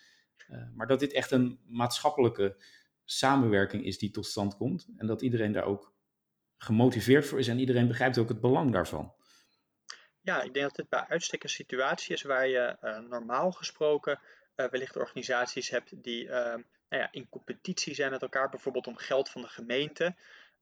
Uh, 0.51 0.63
maar 0.75 0.87
dat 0.87 1.01
dit 1.01 1.13
echt 1.13 1.31
een 1.31 1.61
maatschappelijke 1.67 2.57
samenwerking 3.05 3.85
is 3.85 3.99
die 3.99 4.11
tot 4.11 4.27
stand 4.27 4.57
komt. 4.57 4.89
En 4.97 5.07
dat 5.07 5.23
iedereen 5.23 5.53
daar 5.53 5.65
ook 5.65 5.93
gemotiveerd 6.57 7.27
voor 7.27 7.39
is 7.39 7.49
en 7.49 7.59
iedereen 7.59 7.89
begrijpt 7.89 8.19
ook 8.19 8.29
het 8.29 8.41
belang 8.41 8.73
daarvan. 8.73 9.15
Ja, 10.21 10.43
ik 10.43 10.55
denk 10.55 10.67
dat 10.67 10.77
dit 10.77 10.89
bij 10.89 11.05
uitstek 11.09 11.43
een 11.43 11.49
situatie 11.49 12.15
is 12.15 12.23
waar 12.23 12.49
je 12.49 12.77
uh, 12.83 12.99
normaal 12.99 13.53
gesproken 13.53 14.21
wellicht 14.55 14.97
organisaties 14.97 15.71
hebt 15.71 16.03
die 16.03 16.29
ehm, 16.29 16.63
nou 16.89 17.09
in 17.11 17.29
competitie 17.29 17.95
zijn 17.95 18.11
met 18.11 18.23
elkaar, 18.23 18.49
bijvoorbeeld 18.49 18.87
om 18.87 18.97
geld 18.97 19.29
van 19.31 19.43
de 19.43 19.49
gemeente. 19.49 20.17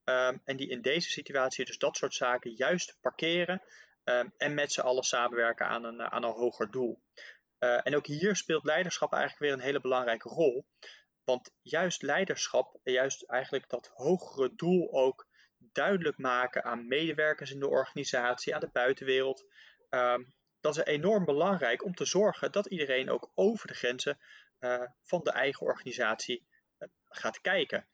Um, 0.05 0.41
en 0.45 0.57
die 0.57 0.69
in 0.69 0.83
deze 0.83 1.11
situatie 1.11 1.65
dus 1.65 1.79
dat 1.79 1.97
soort 1.97 2.15
zaken 2.15 2.51
juist 2.51 2.99
parkeren 3.01 3.63
um, 4.05 4.33
en 4.37 4.55
met 4.55 4.73
z'n 4.73 4.81
allen 4.81 5.03
samenwerken 5.03 5.67
aan 5.67 5.85
een, 5.85 6.03
aan 6.03 6.23
een 6.23 6.33
hoger 6.33 6.71
doel. 6.71 7.03
Uh, 7.59 7.87
en 7.87 7.97
ook 7.97 8.07
hier 8.07 8.37
speelt 8.37 8.65
leiderschap 8.65 9.13
eigenlijk 9.13 9.43
weer 9.43 9.53
een 9.53 9.67
hele 9.67 9.81
belangrijke 9.81 10.29
rol. 10.29 10.67
Want 11.25 11.51
juist 11.63 12.03
leiderschap 12.03 12.81
juist 12.83 13.23
eigenlijk 13.23 13.69
dat 13.69 13.91
hogere 13.95 14.55
doel 14.55 14.93
ook 14.93 15.27
duidelijk 15.59 16.19
maken 16.19 16.65
aan 16.65 16.89
medewerkers 16.89 17.51
in 17.51 17.61
de 17.61 17.69
organisatie, 17.69 18.55
aan 18.55 18.61
de 18.61 18.71
buitenwereld. 18.73 19.45
Um, 19.91 20.35
dat 20.61 20.77
is 20.77 20.85
enorm 20.85 21.25
belangrijk 21.25 21.85
om 21.85 21.95
te 21.95 22.05
zorgen 22.05 22.53
dat 22.53 22.67
iedereen 22.67 23.11
ook 23.11 23.31
over 23.35 23.67
de 23.67 23.75
grenzen 23.75 24.19
van 25.03 25.21
de 25.23 25.31
eigen 25.31 25.67
organisatie 25.67 26.47
uh, 26.79 26.89
gaat 27.05 27.41
kijken. 27.41 27.87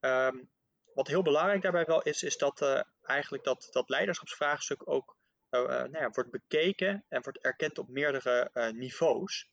Um, 0.00 0.50
wat 0.94 1.06
heel 1.06 1.22
belangrijk 1.22 1.62
daarbij 1.62 1.84
wel 1.84 2.02
is, 2.02 2.22
is 2.22 2.36
dat 2.36 2.60
uh, 2.62 2.80
eigenlijk 3.02 3.44
dat, 3.44 3.68
dat 3.70 3.88
leiderschapsvraagstuk 3.88 4.90
ook 4.90 5.16
nou 5.50 5.90
ja, 5.92 6.10
wordt 6.10 6.30
bekeken 6.30 7.04
en 7.08 7.22
wordt 7.22 7.38
erkend 7.38 7.78
op 7.78 7.88
meerdere 7.88 8.50
niveaus. 8.74 9.50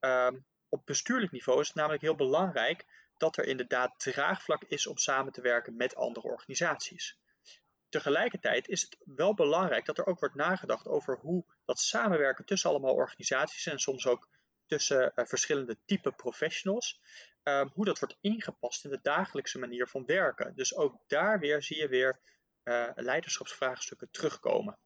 Um, 0.00 0.46
op 0.68 0.86
bestuurlijk 0.86 1.32
niveau 1.32 1.60
is 1.60 1.66
het 1.66 1.76
namelijk 1.76 2.02
heel 2.02 2.14
belangrijk 2.14 2.84
dat 3.16 3.36
er 3.36 3.44
inderdaad 3.44 4.00
draagvlak 4.00 4.64
is 4.64 4.86
om 4.86 4.96
samen 4.96 5.32
te 5.32 5.40
werken 5.40 5.76
met 5.76 5.94
andere 5.94 6.28
organisaties. 6.28 7.18
Tegelijkertijd 7.88 8.68
is 8.68 8.82
het 8.82 8.96
wel 9.04 9.34
belangrijk 9.34 9.84
dat 9.84 9.98
er 9.98 10.06
ook 10.06 10.18
wordt 10.18 10.34
nagedacht 10.34 10.86
over 10.86 11.18
hoe 11.18 11.44
dat 11.64 11.80
samenwerken 11.80 12.44
tussen 12.44 12.70
allemaal 12.70 12.94
organisaties 12.94 13.66
en 13.66 13.78
soms 13.78 14.06
ook 14.06 14.28
tussen 14.74 15.12
uh, 15.16 15.24
verschillende 15.24 15.76
type 15.84 16.12
professionals, 16.12 17.00
uh, 17.44 17.66
hoe 17.72 17.84
dat 17.84 17.98
wordt 17.98 18.16
ingepast 18.20 18.84
in 18.84 18.90
de 18.90 18.98
dagelijkse 19.02 19.58
manier 19.58 19.86
van 19.86 20.04
werken. 20.06 20.52
Dus 20.54 20.76
ook 20.76 21.04
daar 21.06 21.38
weer 21.38 21.62
zie 21.62 21.78
je 21.78 21.88
weer 21.88 22.20
uh, 22.64 22.88
leiderschapsvraagstukken 22.94 24.08
terugkomen. 24.10 24.78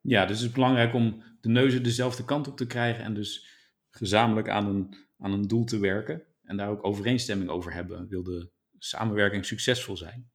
Ja, 0.00 0.26
dus 0.26 0.38
het 0.38 0.48
is 0.48 0.54
belangrijk 0.54 0.94
om 0.94 1.22
de 1.40 1.48
neuzen 1.48 1.82
dezelfde 1.82 2.24
kant 2.24 2.48
op 2.48 2.56
te 2.56 2.66
krijgen 2.66 3.04
en 3.04 3.14
dus 3.14 3.48
gezamenlijk 3.90 4.48
aan 4.48 4.66
een, 4.66 5.06
aan 5.18 5.32
een 5.32 5.48
doel 5.48 5.64
te 5.64 5.78
werken. 5.78 6.26
en 6.42 6.56
daar 6.56 6.68
ook 6.68 6.84
overeenstemming 6.84 7.50
over 7.50 7.72
hebben, 7.72 8.08
wil 8.08 8.22
de 8.22 8.50
samenwerking 8.78 9.46
succesvol 9.46 9.96
zijn. 9.96 10.30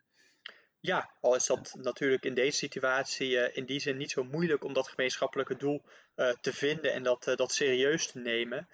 Ja, 0.86 1.10
al 1.22 1.36
is 1.36 1.46
dat 1.46 1.76
natuurlijk 1.78 2.24
in 2.24 2.34
deze 2.34 2.58
situatie 2.58 3.30
uh, 3.30 3.58
in 3.58 3.66
die 3.66 3.80
zin 3.80 3.98
niet 3.98 4.12
zo 4.12 4.24
moeilijk 4.24 4.64
om 4.64 4.74
dat 4.74 4.88
gemeenschappelijke 4.88 5.56
doel 5.56 5.84
uh, 6.16 6.30
te 6.42 6.54
vinden 6.54 6.94
en 6.94 7.04
dat, 7.04 7.28
uh, 7.28 7.36
dat 7.36 7.52
serieus 7.52 8.08
te 8.08 8.20
nemen. 8.20 8.68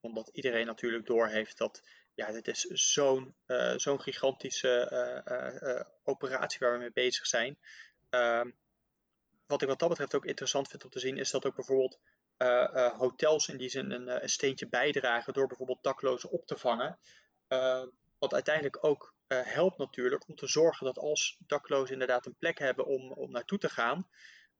omdat 0.00 0.28
iedereen 0.32 0.66
natuurlijk 0.66 1.06
doorheeft 1.06 1.58
dat 1.58 1.82
ja, 2.14 2.32
dit 2.32 2.48
is 2.48 2.62
zo'n 2.62 3.34
zo'n 3.76 4.00
gigantische 4.00 5.92
operatie 6.04 6.58
waar 6.60 6.72
we 6.72 6.78
mee 6.78 6.92
bezig 6.92 7.26
zijn. 7.26 7.58
Ehm, 8.10 8.50
wat 9.46 9.62
ik 9.62 9.68
wat 9.68 9.78
dat 9.78 9.88
betreft 9.88 10.14
ook 10.14 10.26
interessant 10.26 10.68
vind 10.68 10.84
om 10.84 10.90
te 10.90 10.98
zien, 10.98 11.18
is 11.18 11.30
dat 11.30 11.46
ook 11.46 11.54
bijvoorbeeld 11.54 11.98
hotels 12.96 13.48
in 13.48 13.56
die 13.56 13.68
zin 13.68 13.90
een, 13.90 14.22
een, 14.22 14.28
steentje 14.28 14.68
bijdragen 14.68 15.32
door 15.32 15.46
bijvoorbeeld 15.46 15.82
daklozen 15.82 16.30
op 16.30 16.46
te 16.46 16.56
vangen. 16.56 16.98
wat 18.18 18.34
uiteindelijk 18.34 18.84
ook 18.84 19.14
uh, 19.28 19.40
helpt 19.42 19.78
natuurlijk 19.78 20.28
om 20.28 20.34
te 20.34 20.46
zorgen 20.46 20.86
dat 20.86 20.98
als 20.98 21.38
daklozen 21.46 21.92
inderdaad 21.92 22.26
een 22.26 22.36
plek 22.38 22.58
hebben 22.58 22.86
om, 22.86 23.12
om 23.12 23.30
naartoe 23.30 23.58
te 23.58 23.68
gaan, 23.68 24.08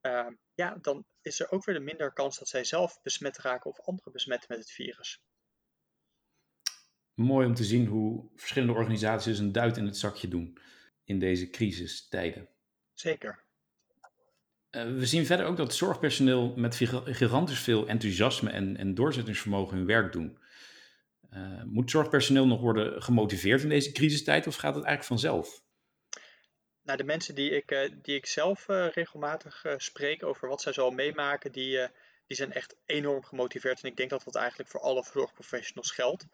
uh, 0.02 0.26
ja, 0.54 0.78
dan 0.80 1.06
is 1.20 1.40
er 1.40 1.50
ook 1.50 1.64
weer 1.64 1.74
de 1.74 1.80
minder 1.80 2.12
kans 2.12 2.38
dat 2.38 2.48
zij 2.48 2.64
zelf 2.64 3.02
besmet 3.02 3.38
raken 3.38 3.70
of 3.70 3.80
anderen 3.80 4.12
besmetten 4.12 4.46
met 4.50 4.58
het 4.58 4.70
virus. 4.70 5.22
Mooi 7.14 7.46
om 7.46 7.54
te 7.54 7.64
zien 7.64 7.86
hoe 7.86 8.30
verschillende 8.34 8.74
organisaties 8.74 9.38
een 9.38 9.52
duit 9.52 9.76
in 9.76 9.84
het 9.84 9.96
zakje 9.96 10.28
doen 10.28 10.58
in 11.04 11.18
deze 11.18 11.50
crisistijden. 11.50 12.48
Zeker. 12.94 13.44
Uh, 14.70 14.82
we 14.82 15.06
zien 15.06 15.26
verder 15.26 15.46
ook 15.46 15.56
dat 15.56 15.74
zorgpersoneel 15.74 16.56
met 16.56 16.76
gigantisch 17.04 17.60
veel 17.60 17.88
enthousiasme 17.88 18.50
en, 18.50 18.76
en 18.76 18.94
doorzettingsvermogen 18.94 19.76
hun 19.76 19.86
werk 19.86 20.12
doen. 20.12 20.38
Uh, 21.36 21.62
moet 21.64 21.90
zorgpersoneel 21.90 22.46
nog 22.46 22.60
worden 22.60 23.02
gemotiveerd 23.02 23.62
in 23.62 23.68
deze 23.68 23.92
crisistijd 23.92 24.46
of 24.46 24.56
gaat 24.56 24.74
het 24.74 24.84
eigenlijk 24.84 25.20
vanzelf? 25.20 25.62
Nou, 26.82 26.98
de 26.98 27.04
mensen 27.04 27.34
die 27.34 27.50
ik, 27.50 27.70
uh, 27.70 27.90
die 28.02 28.16
ik 28.16 28.26
zelf 28.26 28.68
uh, 28.68 28.88
regelmatig 28.88 29.64
spreek 29.76 30.24
over 30.24 30.48
wat 30.48 30.60
zij 30.60 30.72
zo 30.72 30.90
meemaken, 30.90 31.52
die, 31.52 31.88
die 32.26 32.36
zijn 32.36 32.52
echt 32.52 32.76
enorm 32.84 33.24
gemotiveerd. 33.24 33.82
En 33.82 33.88
ik 33.88 33.96
denk 33.96 34.10
dat 34.10 34.24
dat 34.24 34.34
eigenlijk 34.34 34.70
voor 34.70 34.80
alle 34.80 35.04
zorgprofessionals 35.12 35.90
geldt. 35.90 36.26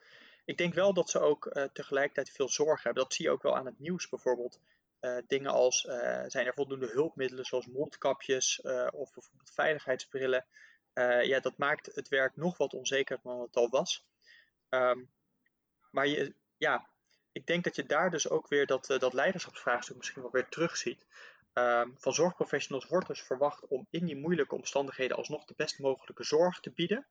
Ik 0.45 0.57
denk 0.57 0.73
wel 0.73 0.93
dat 0.93 1.09
ze 1.09 1.19
ook 1.19 1.69
tegelijkertijd 1.73 2.29
veel 2.29 2.49
zorg 2.49 2.83
hebben. 2.83 3.03
Dat 3.03 3.13
zie 3.13 3.25
je 3.25 3.31
ook 3.31 3.43
wel 3.43 3.55
aan 3.55 3.65
het 3.65 3.79
nieuws 3.79 4.09
bijvoorbeeld. 4.09 4.59
dingen 5.27 5.51
als 5.51 5.81
zijn 6.27 6.45
er 6.45 6.53
voldoende 6.53 6.87
hulpmiddelen 6.87 7.45
zoals 7.45 7.67
mondkapjes 7.67 8.61
of 8.91 9.13
bijvoorbeeld 9.13 9.51
veiligheidsbrillen. 9.53 10.45
ja, 11.23 11.39
dat 11.39 11.57
maakt 11.57 11.95
het 11.95 12.07
werk 12.07 12.35
nog 12.35 12.57
wat 12.57 12.73
onzekerder 12.73 13.23
dan 13.23 13.41
het 13.41 13.55
al 13.55 13.69
was. 13.69 14.05
Um, 14.73 15.11
maar 15.91 16.07
je, 16.07 16.33
ja, 16.57 16.87
ik 17.31 17.45
denk 17.45 17.63
dat 17.63 17.75
je 17.75 17.85
daar 17.85 18.11
dus 18.11 18.29
ook 18.29 18.47
weer 18.47 18.65
dat, 18.65 18.89
uh, 18.89 18.99
dat 18.99 19.13
leiderschapsvraagstuk 19.13 19.97
misschien 19.97 20.21
wel 20.21 20.31
weer 20.31 20.49
terugziet. 20.49 21.05
Um, 21.53 21.95
van 21.97 22.13
zorgprofessionals 22.13 22.87
wordt 22.87 23.07
dus 23.07 23.21
verwacht 23.21 23.67
om 23.67 23.87
in 23.89 24.05
die 24.05 24.15
moeilijke 24.15 24.55
omstandigheden 24.55 25.17
alsnog 25.17 25.45
de 25.45 25.53
best 25.57 25.79
mogelijke 25.79 26.23
zorg 26.23 26.59
te 26.59 26.71
bieden. 26.71 27.07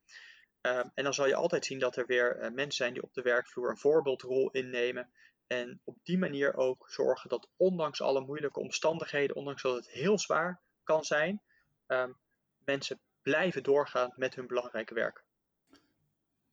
Um, 0.60 0.90
en 0.94 1.04
dan 1.04 1.14
zal 1.14 1.26
je 1.26 1.34
altijd 1.34 1.64
zien 1.64 1.78
dat 1.78 1.96
er 1.96 2.06
weer 2.06 2.36
uh, 2.36 2.42
mensen 2.42 2.72
zijn 2.72 2.92
die 2.92 3.02
op 3.02 3.14
de 3.14 3.22
werkvloer 3.22 3.70
een 3.70 3.78
voorbeeldrol 3.78 4.50
innemen. 4.50 5.12
En 5.46 5.80
op 5.84 5.96
die 6.02 6.18
manier 6.18 6.56
ook 6.56 6.90
zorgen 6.90 7.28
dat 7.28 7.48
ondanks 7.56 8.00
alle 8.00 8.20
moeilijke 8.20 8.60
omstandigheden, 8.60 9.36
ondanks 9.36 9.62
dat 9.62 9.74
het 9.74 9.88
heel 9.88 10.18
zwaar 10.18 10.60
kan 10.82 11.04
zijn, 11.04 11.42
mensen 12.64 13.00
blijven 13.22 13.62
doorgaan 13.62 14.12
met 14.16 14.34
hun 14.34 14.46
belangrijke 14.46 14.94
werk. 14.94 15.24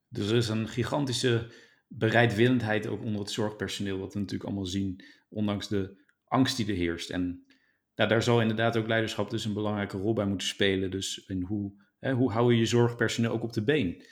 Dus 0.09 0.29
er 0.29 0.35
is 0.35 0.49
een 0.49 0.67
gigantische 0.67 1.51
bereidwillendheid 1.87 2.87
ook 2.87 3.03
onder 3.03 3.21
het 3.21 3.31
zorgpersoneel, 3.31 3.99
wat 3.99 4.13
we 4.13 4.19
natuurlijk 4.19 4.49
allemaal 4.49 4.65
zien, 4.65 5.03
ondanks 5.29 5.67
de 5.67 6.03
angst 6.23 6.57
die 6.57 6.67
er 6.67 6.75
heerst. 6.75 7.09
En 7.09 7.45
daar 7.93 8.23
zal 8.23 8.41
inderdaad 8.41 8.77
ook 8.77 8.87
leiderschap 8.87 9.29
dus 9.29 9.45
een 9.45 9.53
belangrijke 9.53 9.97
rol 9.97 10.13
bij 10.13 10.25
moeten 10.25 10.47
spelen. 10.47 10.91
Dus 10.91 11.25
in 11.25 11.41
hoe, 11.41 11.73
hè, 11.99 12.13
hoe 12.13 12.31
hou 12.31 12.53
je 12.53 12.59
je 12.59 12.65
zorgpersoneel 12.65 13.31
ook 13.31 13.43
op 13.43 13.53
de 13.53 13.63
been? 13.63 14.03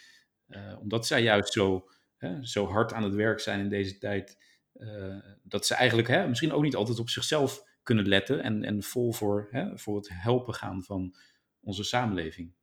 Uh, 0.47 0.77
omdat 0.79 1.07
zij 1.07 1.23
juist 1.23 1.53
zo, 1.53 1.89
hè, 2.17 2.45
zo 2.45 2.65
hard 2.65 2.93
aan 2.93 3.03
het 3.03 3.13
werk 3.13 3.39
zijn 3.39 3.59
in 3.59 3.69
deze 3.69 3.97
tijd, 3.97 4.37
uh, 4.73 5.15
dat 5.43 5.65
ze 5.65 5.75
eigenlijk 5.75 6.07
hè, 6.07 6.27
misschien 6.27 6.51
ook 6.51 6.63
niet 6.63 6.75
altijd 6.75 6.99
op 6.99 7.09
zichzelf 7.09 7.63
kunnen 7.83 8.07
letten 8.07 8.43
en, 8.43 8.63
en 8.63 8.83
vol 8.83 9.13
voor, 9.13 9.49
voor 9.75 9.95
het 9.95 10.09
helpen 10.13 10.53
gaan 10.53 10.83
van 10.83 11.15
onze 11.59 11.83
samenleving. 11.83 12.53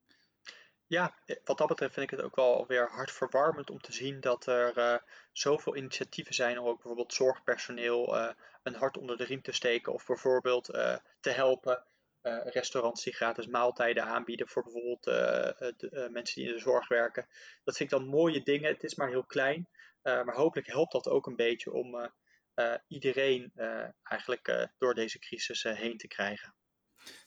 Ja, 0.86 1.14
eh, 1.26 1.36
wat 1.44 1.58
dat 1.58 1.68
betreft 1.68 1.94
vind 1.94 2.10
ik 2.10 2.16
het 2.16 2.26
ook 2.26 2.36
wel 2.36 2.66
weer 2.66 2.88
hartverwarmend 2.90 3.70
om 3.70 3.80
te 3.80 3.92
zien 3.92 4.20
dat 4.20 4.46
er 4.46 4.78
uh, 4.78 4.96
zoveel 5.32 5.76
initiatieven 5.76 6.34
zijn 6.34 6.58
om 6.58 6.66
ook 6.66 6.76
bijvoorbeeld 6.76 7.14
zorgpersoneel 7.14 8.16
uh, 8.16 8.30
een 8.62 8.74
hart 8.74 8.96
onder 8.96 9.16
de 9.16 9.24
riem 9.24 9.42
te 9.42 9.52
steken 9.52 9.92
of 9.92 10.06
bijvoorbeeld 10.06 10.64
te 11.20 11.30
helpen. 11.30 11.84
restaurants 12.44 13.04
die 13.04 13.14
gratis 13.14 13.46
maaltijden 13.46 14.04
aanbieden 14.04 14.48
voor 14.48 14.62
bijvoorbeeld 14.62 15.04
de, 15.04 16.08
mensen 16.12 16.40
die 16.40 16.48
in 16.48 16.56
de 16.56 16.60
zorg 16.60 16.88
werken. 16.88 17.26
Dat 17.64 17.76
vind 17.76 17.92
ik 17.92 17.98
dan 17.98 18.08
mooie 18.08 18.42
dingen. 18.42 18.72
Het 18.72 18.82
is 18.82 18.94
maar 18.94 19.08
heel 19.08 19.24
klein, 19.24 19.68
maar 20.02 20.34
hopelijk 20.34 20.66
helpt 20.66 20.92
dat 20.92 21.08
ook 21.08 21.26
een 21.26 21.36
beetje 21.36 21.72
om 21.72 22.10
iedereen 22.88 23.52
eigenlijk 24.02 24.70
door 24.78 24.94
deze 24.94 25.18
crisis 25.18 25.62
heen 25.62 25.96
te 25.96 26.08
krijgen. 26.08 26.54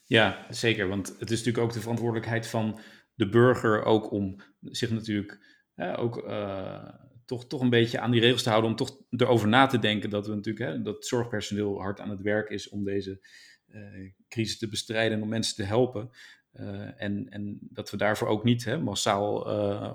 Ja, 0.04 0.46
zeker. 0.50 0.88
Want 0.88 1.08
het 1.08 1.30
is 1.30 1.38
natuurlijk 1.38 1.64
ook 1.64 1.72
de 1.72 1.80
verantwoordelijkheid 1.80 2.46
van 2.46 2.80
de 3.18 3.28
burger 3.28 3.84
ook 3.84 4.10
om 4.10 4.40
zich 4.60 4.90
natuurlijk 4.90 5.38
ook 5.76 6.28
uh, 6.28 6.88
toch, 7.24 7.46
toch 7.46 7.60
een 7.60 7.70
beetje 7.70 8.00
aan 8.00 8.10
die 8.10 8.20
regels 8.20 8.42
te 8.42 8.48
houden. 8.48 8.70
Om 8.70 8.76
toch 8.76 8.96
erover 9.10 9.48
na 9.48 9.66
te 9.66 9.78
denken 9.78 10.10
dat 10.10 10.26
we 10.26 10.34
natuurlijk 10.34 10.70
hè, 10.70 10.82
dat 10.82 11.06
zorgpersoneel 11.06 11.80
hard 11.80 12.00
aan 12.00 12.10
het 12.10 12.20
werk 12.20 12.50
is 12.50 12.68
om 12.68 12.84
deze 12.84 13.26
uh, 13.66 14.12
crisis 14.28 14.58
te 14.58 14.68
bestrijden 14.68 15.16
en 15.16 15.22
om 15.22 15.28
mensen 15.28 15.54
te 15.54 15.62
helpen. 15.62 16.10
Uh, 16.52 17.02
en, 17.02 17.26
en 17.28 17.58
dat 17.60 17.90
we 17.90 17.96
daarvoor 17.96 18.28
ook 18.28 18.44
niet 18.44 18.64
hè, 18.64 18.78
massaal 18.78 19.44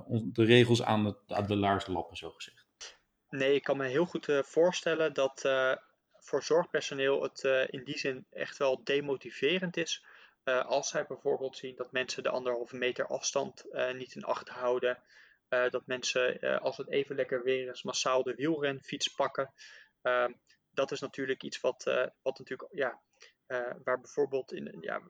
de 0.10 0.44
regels 0.44 0.84
aan, 0.84 1.18
aan 1.28 1.48
de 1.48 1.56
laars 1.56 1.88
lappen, 1.88 2.18
zo 2.18 2.30
gezegd. 2.30 2.66
Nee, 3.30 3.56
ik 3.56 3.64
kan 3.64 3.78
me 3.78 3.88
heel 3.88 4.06
goed 4.06 4.28
voorstellen 4.42 5.14
dat 5.14 5.50
voor 6.20 6.44
zorgpersoneel 6.44 7.24
het 7.24 7.68
in 7.70 7.84
die 7.84 7.98
zin 7.98 8.26
echt 8.30 8.58
wel 8.58 8.82
demotiverend 8.84 9.78
is 9.78 10.06
uh, 10.46 10.66
als 10.66 10.90
zij 10.90 11.06
bijvoorbeeld 11.06 11.58
zien 11.58 11.76
dat 11.76 11.92
mensen 11.92 12.24
de 12.24 12.30
anderhalve 12.30 12.76
meter 12.76 13.08
afstand 13.08 13.66
uh, 13.72 13.94
niet 13.94 14.16
in 14.16 14.24
acht 14.24 14.50
houden, 14.50 15.04
uh, 15.50 15.70
dat 15.70 15.88
mensen 15.88 16.40
als 16.60 16.78
het 16.78 16.90
even 16.90 17.16
lekker 17.16 17.44
weer 17.44 17.70
is 17.70 17.84
massaal 17.84 18.24
de 18.24 18.36
wielrenfiets 18.36 19.08
pakken. 19.08 19.54
Ehm, 20.02 20.34
dat 20.70 20.92
is 20.92 21.00
natuurlijk 21.00 21.44
iets 21.44 21.60
wat, 21.60 21.84
wat 22.22 22.38
natuurlijk, 22.38 22.70
ja, 22.72 23.02
waar 23.84 24.00
bijvoorbeeld 24.00 24.54
in, 24.54 24.78
ja, 24.80 25.02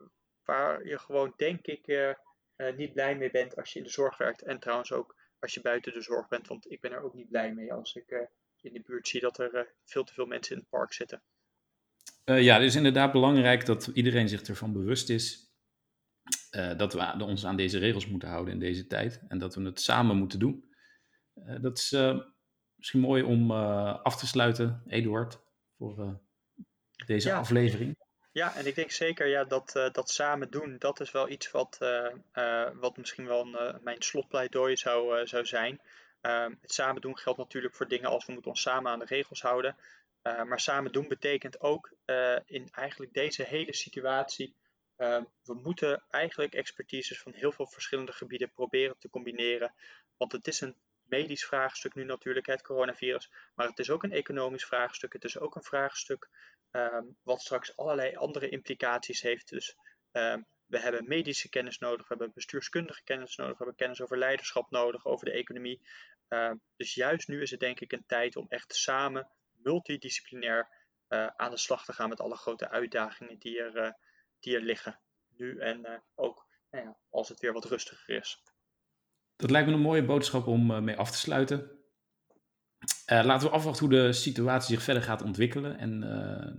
waar 0.43 0.85
je 0.87 0.99
gewoon 0.99 1.33
denk 1.37 1.65
ik 1.65 2.15
niet 2.75 2.93
blij 2.93 3.15
mee 3.15 3.31
bent 3.31 3.55
als 3.55 3.73
je 3.73 3.79
in 3.79 3.85
de 3.85 3.91
zorg 3.91 4.17
werkt. 4.17 4.41
En 4.41 4.59
trouwens 4.59 4.91
ook 4.91 5.15
als 5.39 5.53
je 5.53 5.61
buiten 5.61 5.93
de 5.93 6.01
zorg 6.01 6.27
bent, 6.27 6.47
want 6.47 6.71
ik 6.71 6.81
ben 6.81 6.91
er 6.91 7.03
ook 7.03 7.13
niet 7.13 7.29
blij 7.29 7.53
mee 7.53 7.73
als 7.73 7.95
ik 7.95 8.29
in 8.61 8.73
de 8.73 8.81
buurt 8.81 9.07
zie 9.07 9.21
dat 9.21 9.39
er 9.39 9.73
veel 9.85 10.03
te 10.03 10.13
veel 10.13 10.25
mensen 10.25 10.55
in 10.55 10.61
het 10.61 10.69
park 10.69 10.93
zitten. 10.93 11.23
Uh, 12.25 12.41
ja, 12.41 12.53
het 12.53 12.63
is 12.63 12.75
inderdaad 12.75 13.11
belangrijk 13.11 13.65
dat 13.65 13.87
iedereen 13.93 14.29
zich 14.29 14.41
ervan 14.41 14.73
bewust 14.73 15.09
is 15.09 15.51
uh, 16.51 16.77
dat 16.77 16.93
we 16.93 17.23
ons 17.23 17.45
aan 17.45 17.55
deze 17.55 17.79
regels 17.79 18.07
moeten 18.07 18.29
houden 18.29 18.53
in 18.53 18.59
deze 18.59 18.87
tijd 18.87 19.21
en 19.27 19.37
dat 19.37 19.55
we 19.55 19.61
het 19.61 19.81
samen 19.81 20.17
moeten 20.17 20.39
doen. 20.39 20.73
Uh, 21.35 21.61
dat 21.61 21.77
is 21.77 21.95
misschien 22.75 22.99
mooi 22.99 23.23
om 23.23 23.51
af 23.51 24.15
te 24.15 24.27
sluiten, 24.27 24.83
Eduard, 24.87 25.39
voor 25.77 26.21
deze 27.05 27.27
ja. 27.27 27.37
aflevering. 27.37 27.97
Ja, 28.31 28.55
en 28.55 28.67
ik 28.67 28.75
denk 28.75 28.91
zeker 28.91 29.27
ja, 29.27 29.43
dat, 29.43 29.89
dat 29.91 30.09
samen 30.09 30.51
doen, 30.51 30.75
dat 30.79 30.99
is 30.99 31.11
wel 31.11 31.29
iets 31.29 31.51
wat, 31.51 31.77
wat 32.73 32.97
misschien 32.97 33.25
wel 33.25 33.41
een, 33.41 33.79
mijn 33.83 34.01
slotpleidooi 34.01 34.77
zou, 34.77 35.27
zou 35.27 35.45
zijn. 35.45 35.81
Ehm, 36.23 36.53
het 36.61 36.73
samen 36.73 37.01
doen 37.01 37.17
geldt 37.17 37.39
natuurlijk 37.39 37.75
voor 37.75 37.87
dingen 37.87 38.09
als 38.09 38.25
we 38.25 38.33
moeten 38.33 38.51
ons 38.51 38.61
samen 38.61 38.91
aan 38.91 38.99
de 38.99 39.05
regels 39.05 39.41
houden. 39.41 39.75
Uh, 40.23 40.43
maar 40.43 40.59
samen 40.59 40.91
doen 40.91 41.07
betekent 41.07 41.59
ook 41.59 41.93
uh, 42.05 42.39
in 42.45 42.69
eigenlijk 42.71 43.13
deze 43.13 43.43
hele 43.43 43.73
situatie. 43.73 44.55
Uh, 44.97 45.21
we 45.43 45.53
moeten 45.53 46.03
eigenlijk 46.09 46.53
expertises 46.53 47.21
van 47.21 47.33
heel 47.33 47.51
veel 47.51 47.67
verschillende 47.67 48.11
gebieden 48.11 48.51
proberen 48.51 48.97
te 48.99 49.09
combineren. 49.09 49.73
Want 50.17 50.31
het 50.31 50.47
is 50.47 50.61
een 50.61 50.75
medisch 51.03 51.45
vraagstuk 51.45 51.95
nu 51.95 52.03
natuurlijk, 52.03 52.45
het 52.45 52.61
coronavirus. 52.61 53.31
Maar 53.55 53.67
het 53.67 53.79
is 53.79 53.89
ook 53.89 54.03
een 54.03 54.11
economisch 54.11 54.65
vraagstuk. 54.65 55.13
Het 55.13 55.23
is 55.23 55.39
ook 55.39 55.55
een 55.55 55.63
vraagstuk 55.63 56.29
ehm, 56.71 57.05
wat 57.23 57.41
straks 57.41 57.77
allerlei 57.77 58.15
andere 58.15 58.49
implicaties 58.49 59.21
heeft. 59.21 59.49
Dus 59.49 59.75
ehm, 60.11 60.41
we 60.65 60.79
hebben 60.79 61.07
medische 61.07 61.49
kennis 61.49 61.77
nodig, 61.77 62.07
we 62.07 62.15
hebben 62.15 62.31
bestuurskundige 62.33 63.03
kennis 63.03 63.35
nodig, 63.35 63.51
we 63.51 63.63
hebben 63.63 63.75
kennis 63.75 64.01
over 64.01 64.17
leiderschap 64.17 64.71
nodig, 64.71 65.05
over 65.05 65.25
de 65.25 65.31
economie. 65.31 65.81
dus 66.75 66.93
juist 66.93 67.27
nu 67.27 67.41
is 67.41 67.51
het 67.51 67.59
denk 67.59 67.79
ik 67.79 67.91
een 67.91 68.05
tijd 68.05 68.35
om 68.35 68.45
echt 68.49 68.75
samen 68.75 69.29
multidisciplinair 69.63 70.69
uh, 71.13 71.27
aan 71.27 71.51
de 71.51 71.57
slag 71.57 71.85
te 71.85 71.93
gaan 71.93 72.09
met 72.09 72.19
alle 72.19 72.35
grote 72.35 72.69
uitdagingen 72.69 73.39
die 73.39 73.59
er, 73.59 73.85
uh, 73.85 73.91
die 74.39 74.55
er 74.55 74.61
liggen. 74.61 74.99
Nu 75.27 75.59
en 75.59 75.79
uh, 75.79 75.97
ook 76.15 76.47
nou 76.71 76.85
ja, 76.85 76.97
als 77.09 77.29
het 77.29 77.39
weer 77.39 77.53
wat 77.53 77.65
rustiger 77.65 78.15
is. 78.15 78.43
Dat 79.35 79.49
lijkt 79.49 79.67
me 79.67 79.73
een 79.73 79.79
mooie 79.79 80.05
boodschap 80.05 80.47
om 80.47 80.83
mee 80.83 80.97
af 80.97 81.11
te 81.11 81.17
sluiten. 81.17 81.71
laten 83.05 83.47
we 83.47 83.53
afwachten 83.53 83.85
hoe 83.85 83.95
de 83.95 84.13
situatie 84.13 84.75
zich 84.75 84.83
verder 84.83 85.03
gaat 85.03 85.21
ontwikkelen. 85.21 85.77
En 85.77 85.99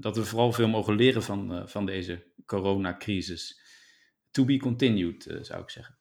dat 0.01 0.17
we 0.17 0.25
vooral 0.25 0.53
veel 0.53 0.69
mogen 0.69 0.95
leren 0.95 1.23
van, 1.23 1.69
van 1.69 1.87
deze 1.87 2.33
coronacrisis. 2.47 3.61
To 4.31 4.45
be 4.45 4.57
continued, 4.57 5.39
zou 5.41 5.63
ik 5.63 5.71
zeggen. 5.71 5.99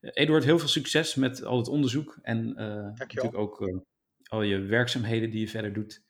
Eduard, 0.00 0.44
heel 0.44 0.58
veel 0.58 0.68
succes 0.68 1.14
met 1.14 1.44
al 1.44 1.56
het 1.56 1.68
onderzoek 1.68 2.18
en 2.22 2.54
natuurlijk 2.94 3.36
ook 3.36 3.84
al 4.30 4.42
je 4.42 4.58
werkzaamheden 4.58 5.30
die 5.30 5.40
je 5.40 5.48
verder 5.48 5.72
doet. 5.72 6.02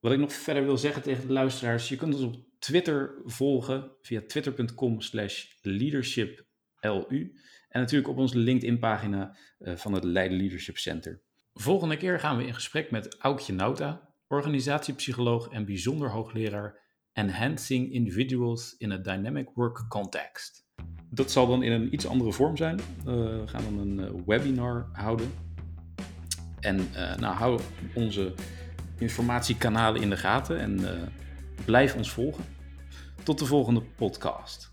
Wat 0.00 0.12
ik 0.12 0.18
nog 0.18 0.32
verder 0.32 0.64
wil 0.64 0.78
zeggen 0.78 1.02
tegen 1.02 1.26
de 1.26 1.32
luisteraars, 1.32 1.88
je 1.88 1.96
kunt 1.96 2.14
ons 2.14 2.22
op 2.22 2.44
Twitter 2.58 3.22
volgen 3.24 3.90
via 4.02 4.22
twitter.com 4.26 5.00
slash 5.00 5.44
leadershiplu. 5.62 7.32
En 7.68 7.80
natuurlijk 7.80 8.08
op 8.08 8.18
onze 8.18 8.38
LinkedIn-pagina 8.38 9.36
uh, 9.58 9.76
van 9.76 9.92
het 9.92 10.04
Leiden 10.04 10.38
Leadership 10.38 10.76
Center. 10.76 11.22
Volgende 11.52 11.96
keer 11.96 12.20
gaan 12.20 12.36
we 12.36 12.46
in 12.46 12.54
gesprek 12.54 12.90
met 12.90 13.18
Aukje 13.18 13.52
Nauta, 13.52 14.14
organisatiepsycholoog 14.28 15.48
en 15.48 15.64
bijzonder 15.64 16.10
hoogleraar 16.10 16.82
Enhancing 17.12 17.92
Individuals 17.92 18.74
in 18.78 18.92
a 18.92 18.96
Dynamic 18.96 19.48
Work 19.54 19.84
Context. 19.88 20.66
Dat 21.10 21.30
zal 21.30 21.46
dan 21.46 21.62
in 21.62 21.72
een 21.72 21.94
iets 21.94 22.06
andere 22.06 22.32
vorm 22.32 22.56
zijn. 22.56 22.78
Uh, 22.78 23.04
we 23.04 23.42
gaan 23.46 23.64
dan 23.64 23.78
een 23.78 23.98
uh, 23.98 24.22
webinar 24.26 24.88
houden. 24.92 25.53
En 26.64 26.88
nou, 27.16 27.34
hou 27.34 27.60
onze 27.94 28.34
informatiekanalen 28.98 30.02
in 30.02 30.10
de 30.10 30.16
gaten 30.16 30.60
en 30.60 30.80
blijf 31.64 31.94
ons 31.94 32.10
volgen. 32.10 32.44
Tot 33.22 33.38
de 33.38 33.46
volgende 33.46 33.80
podcast. 33.80 34.72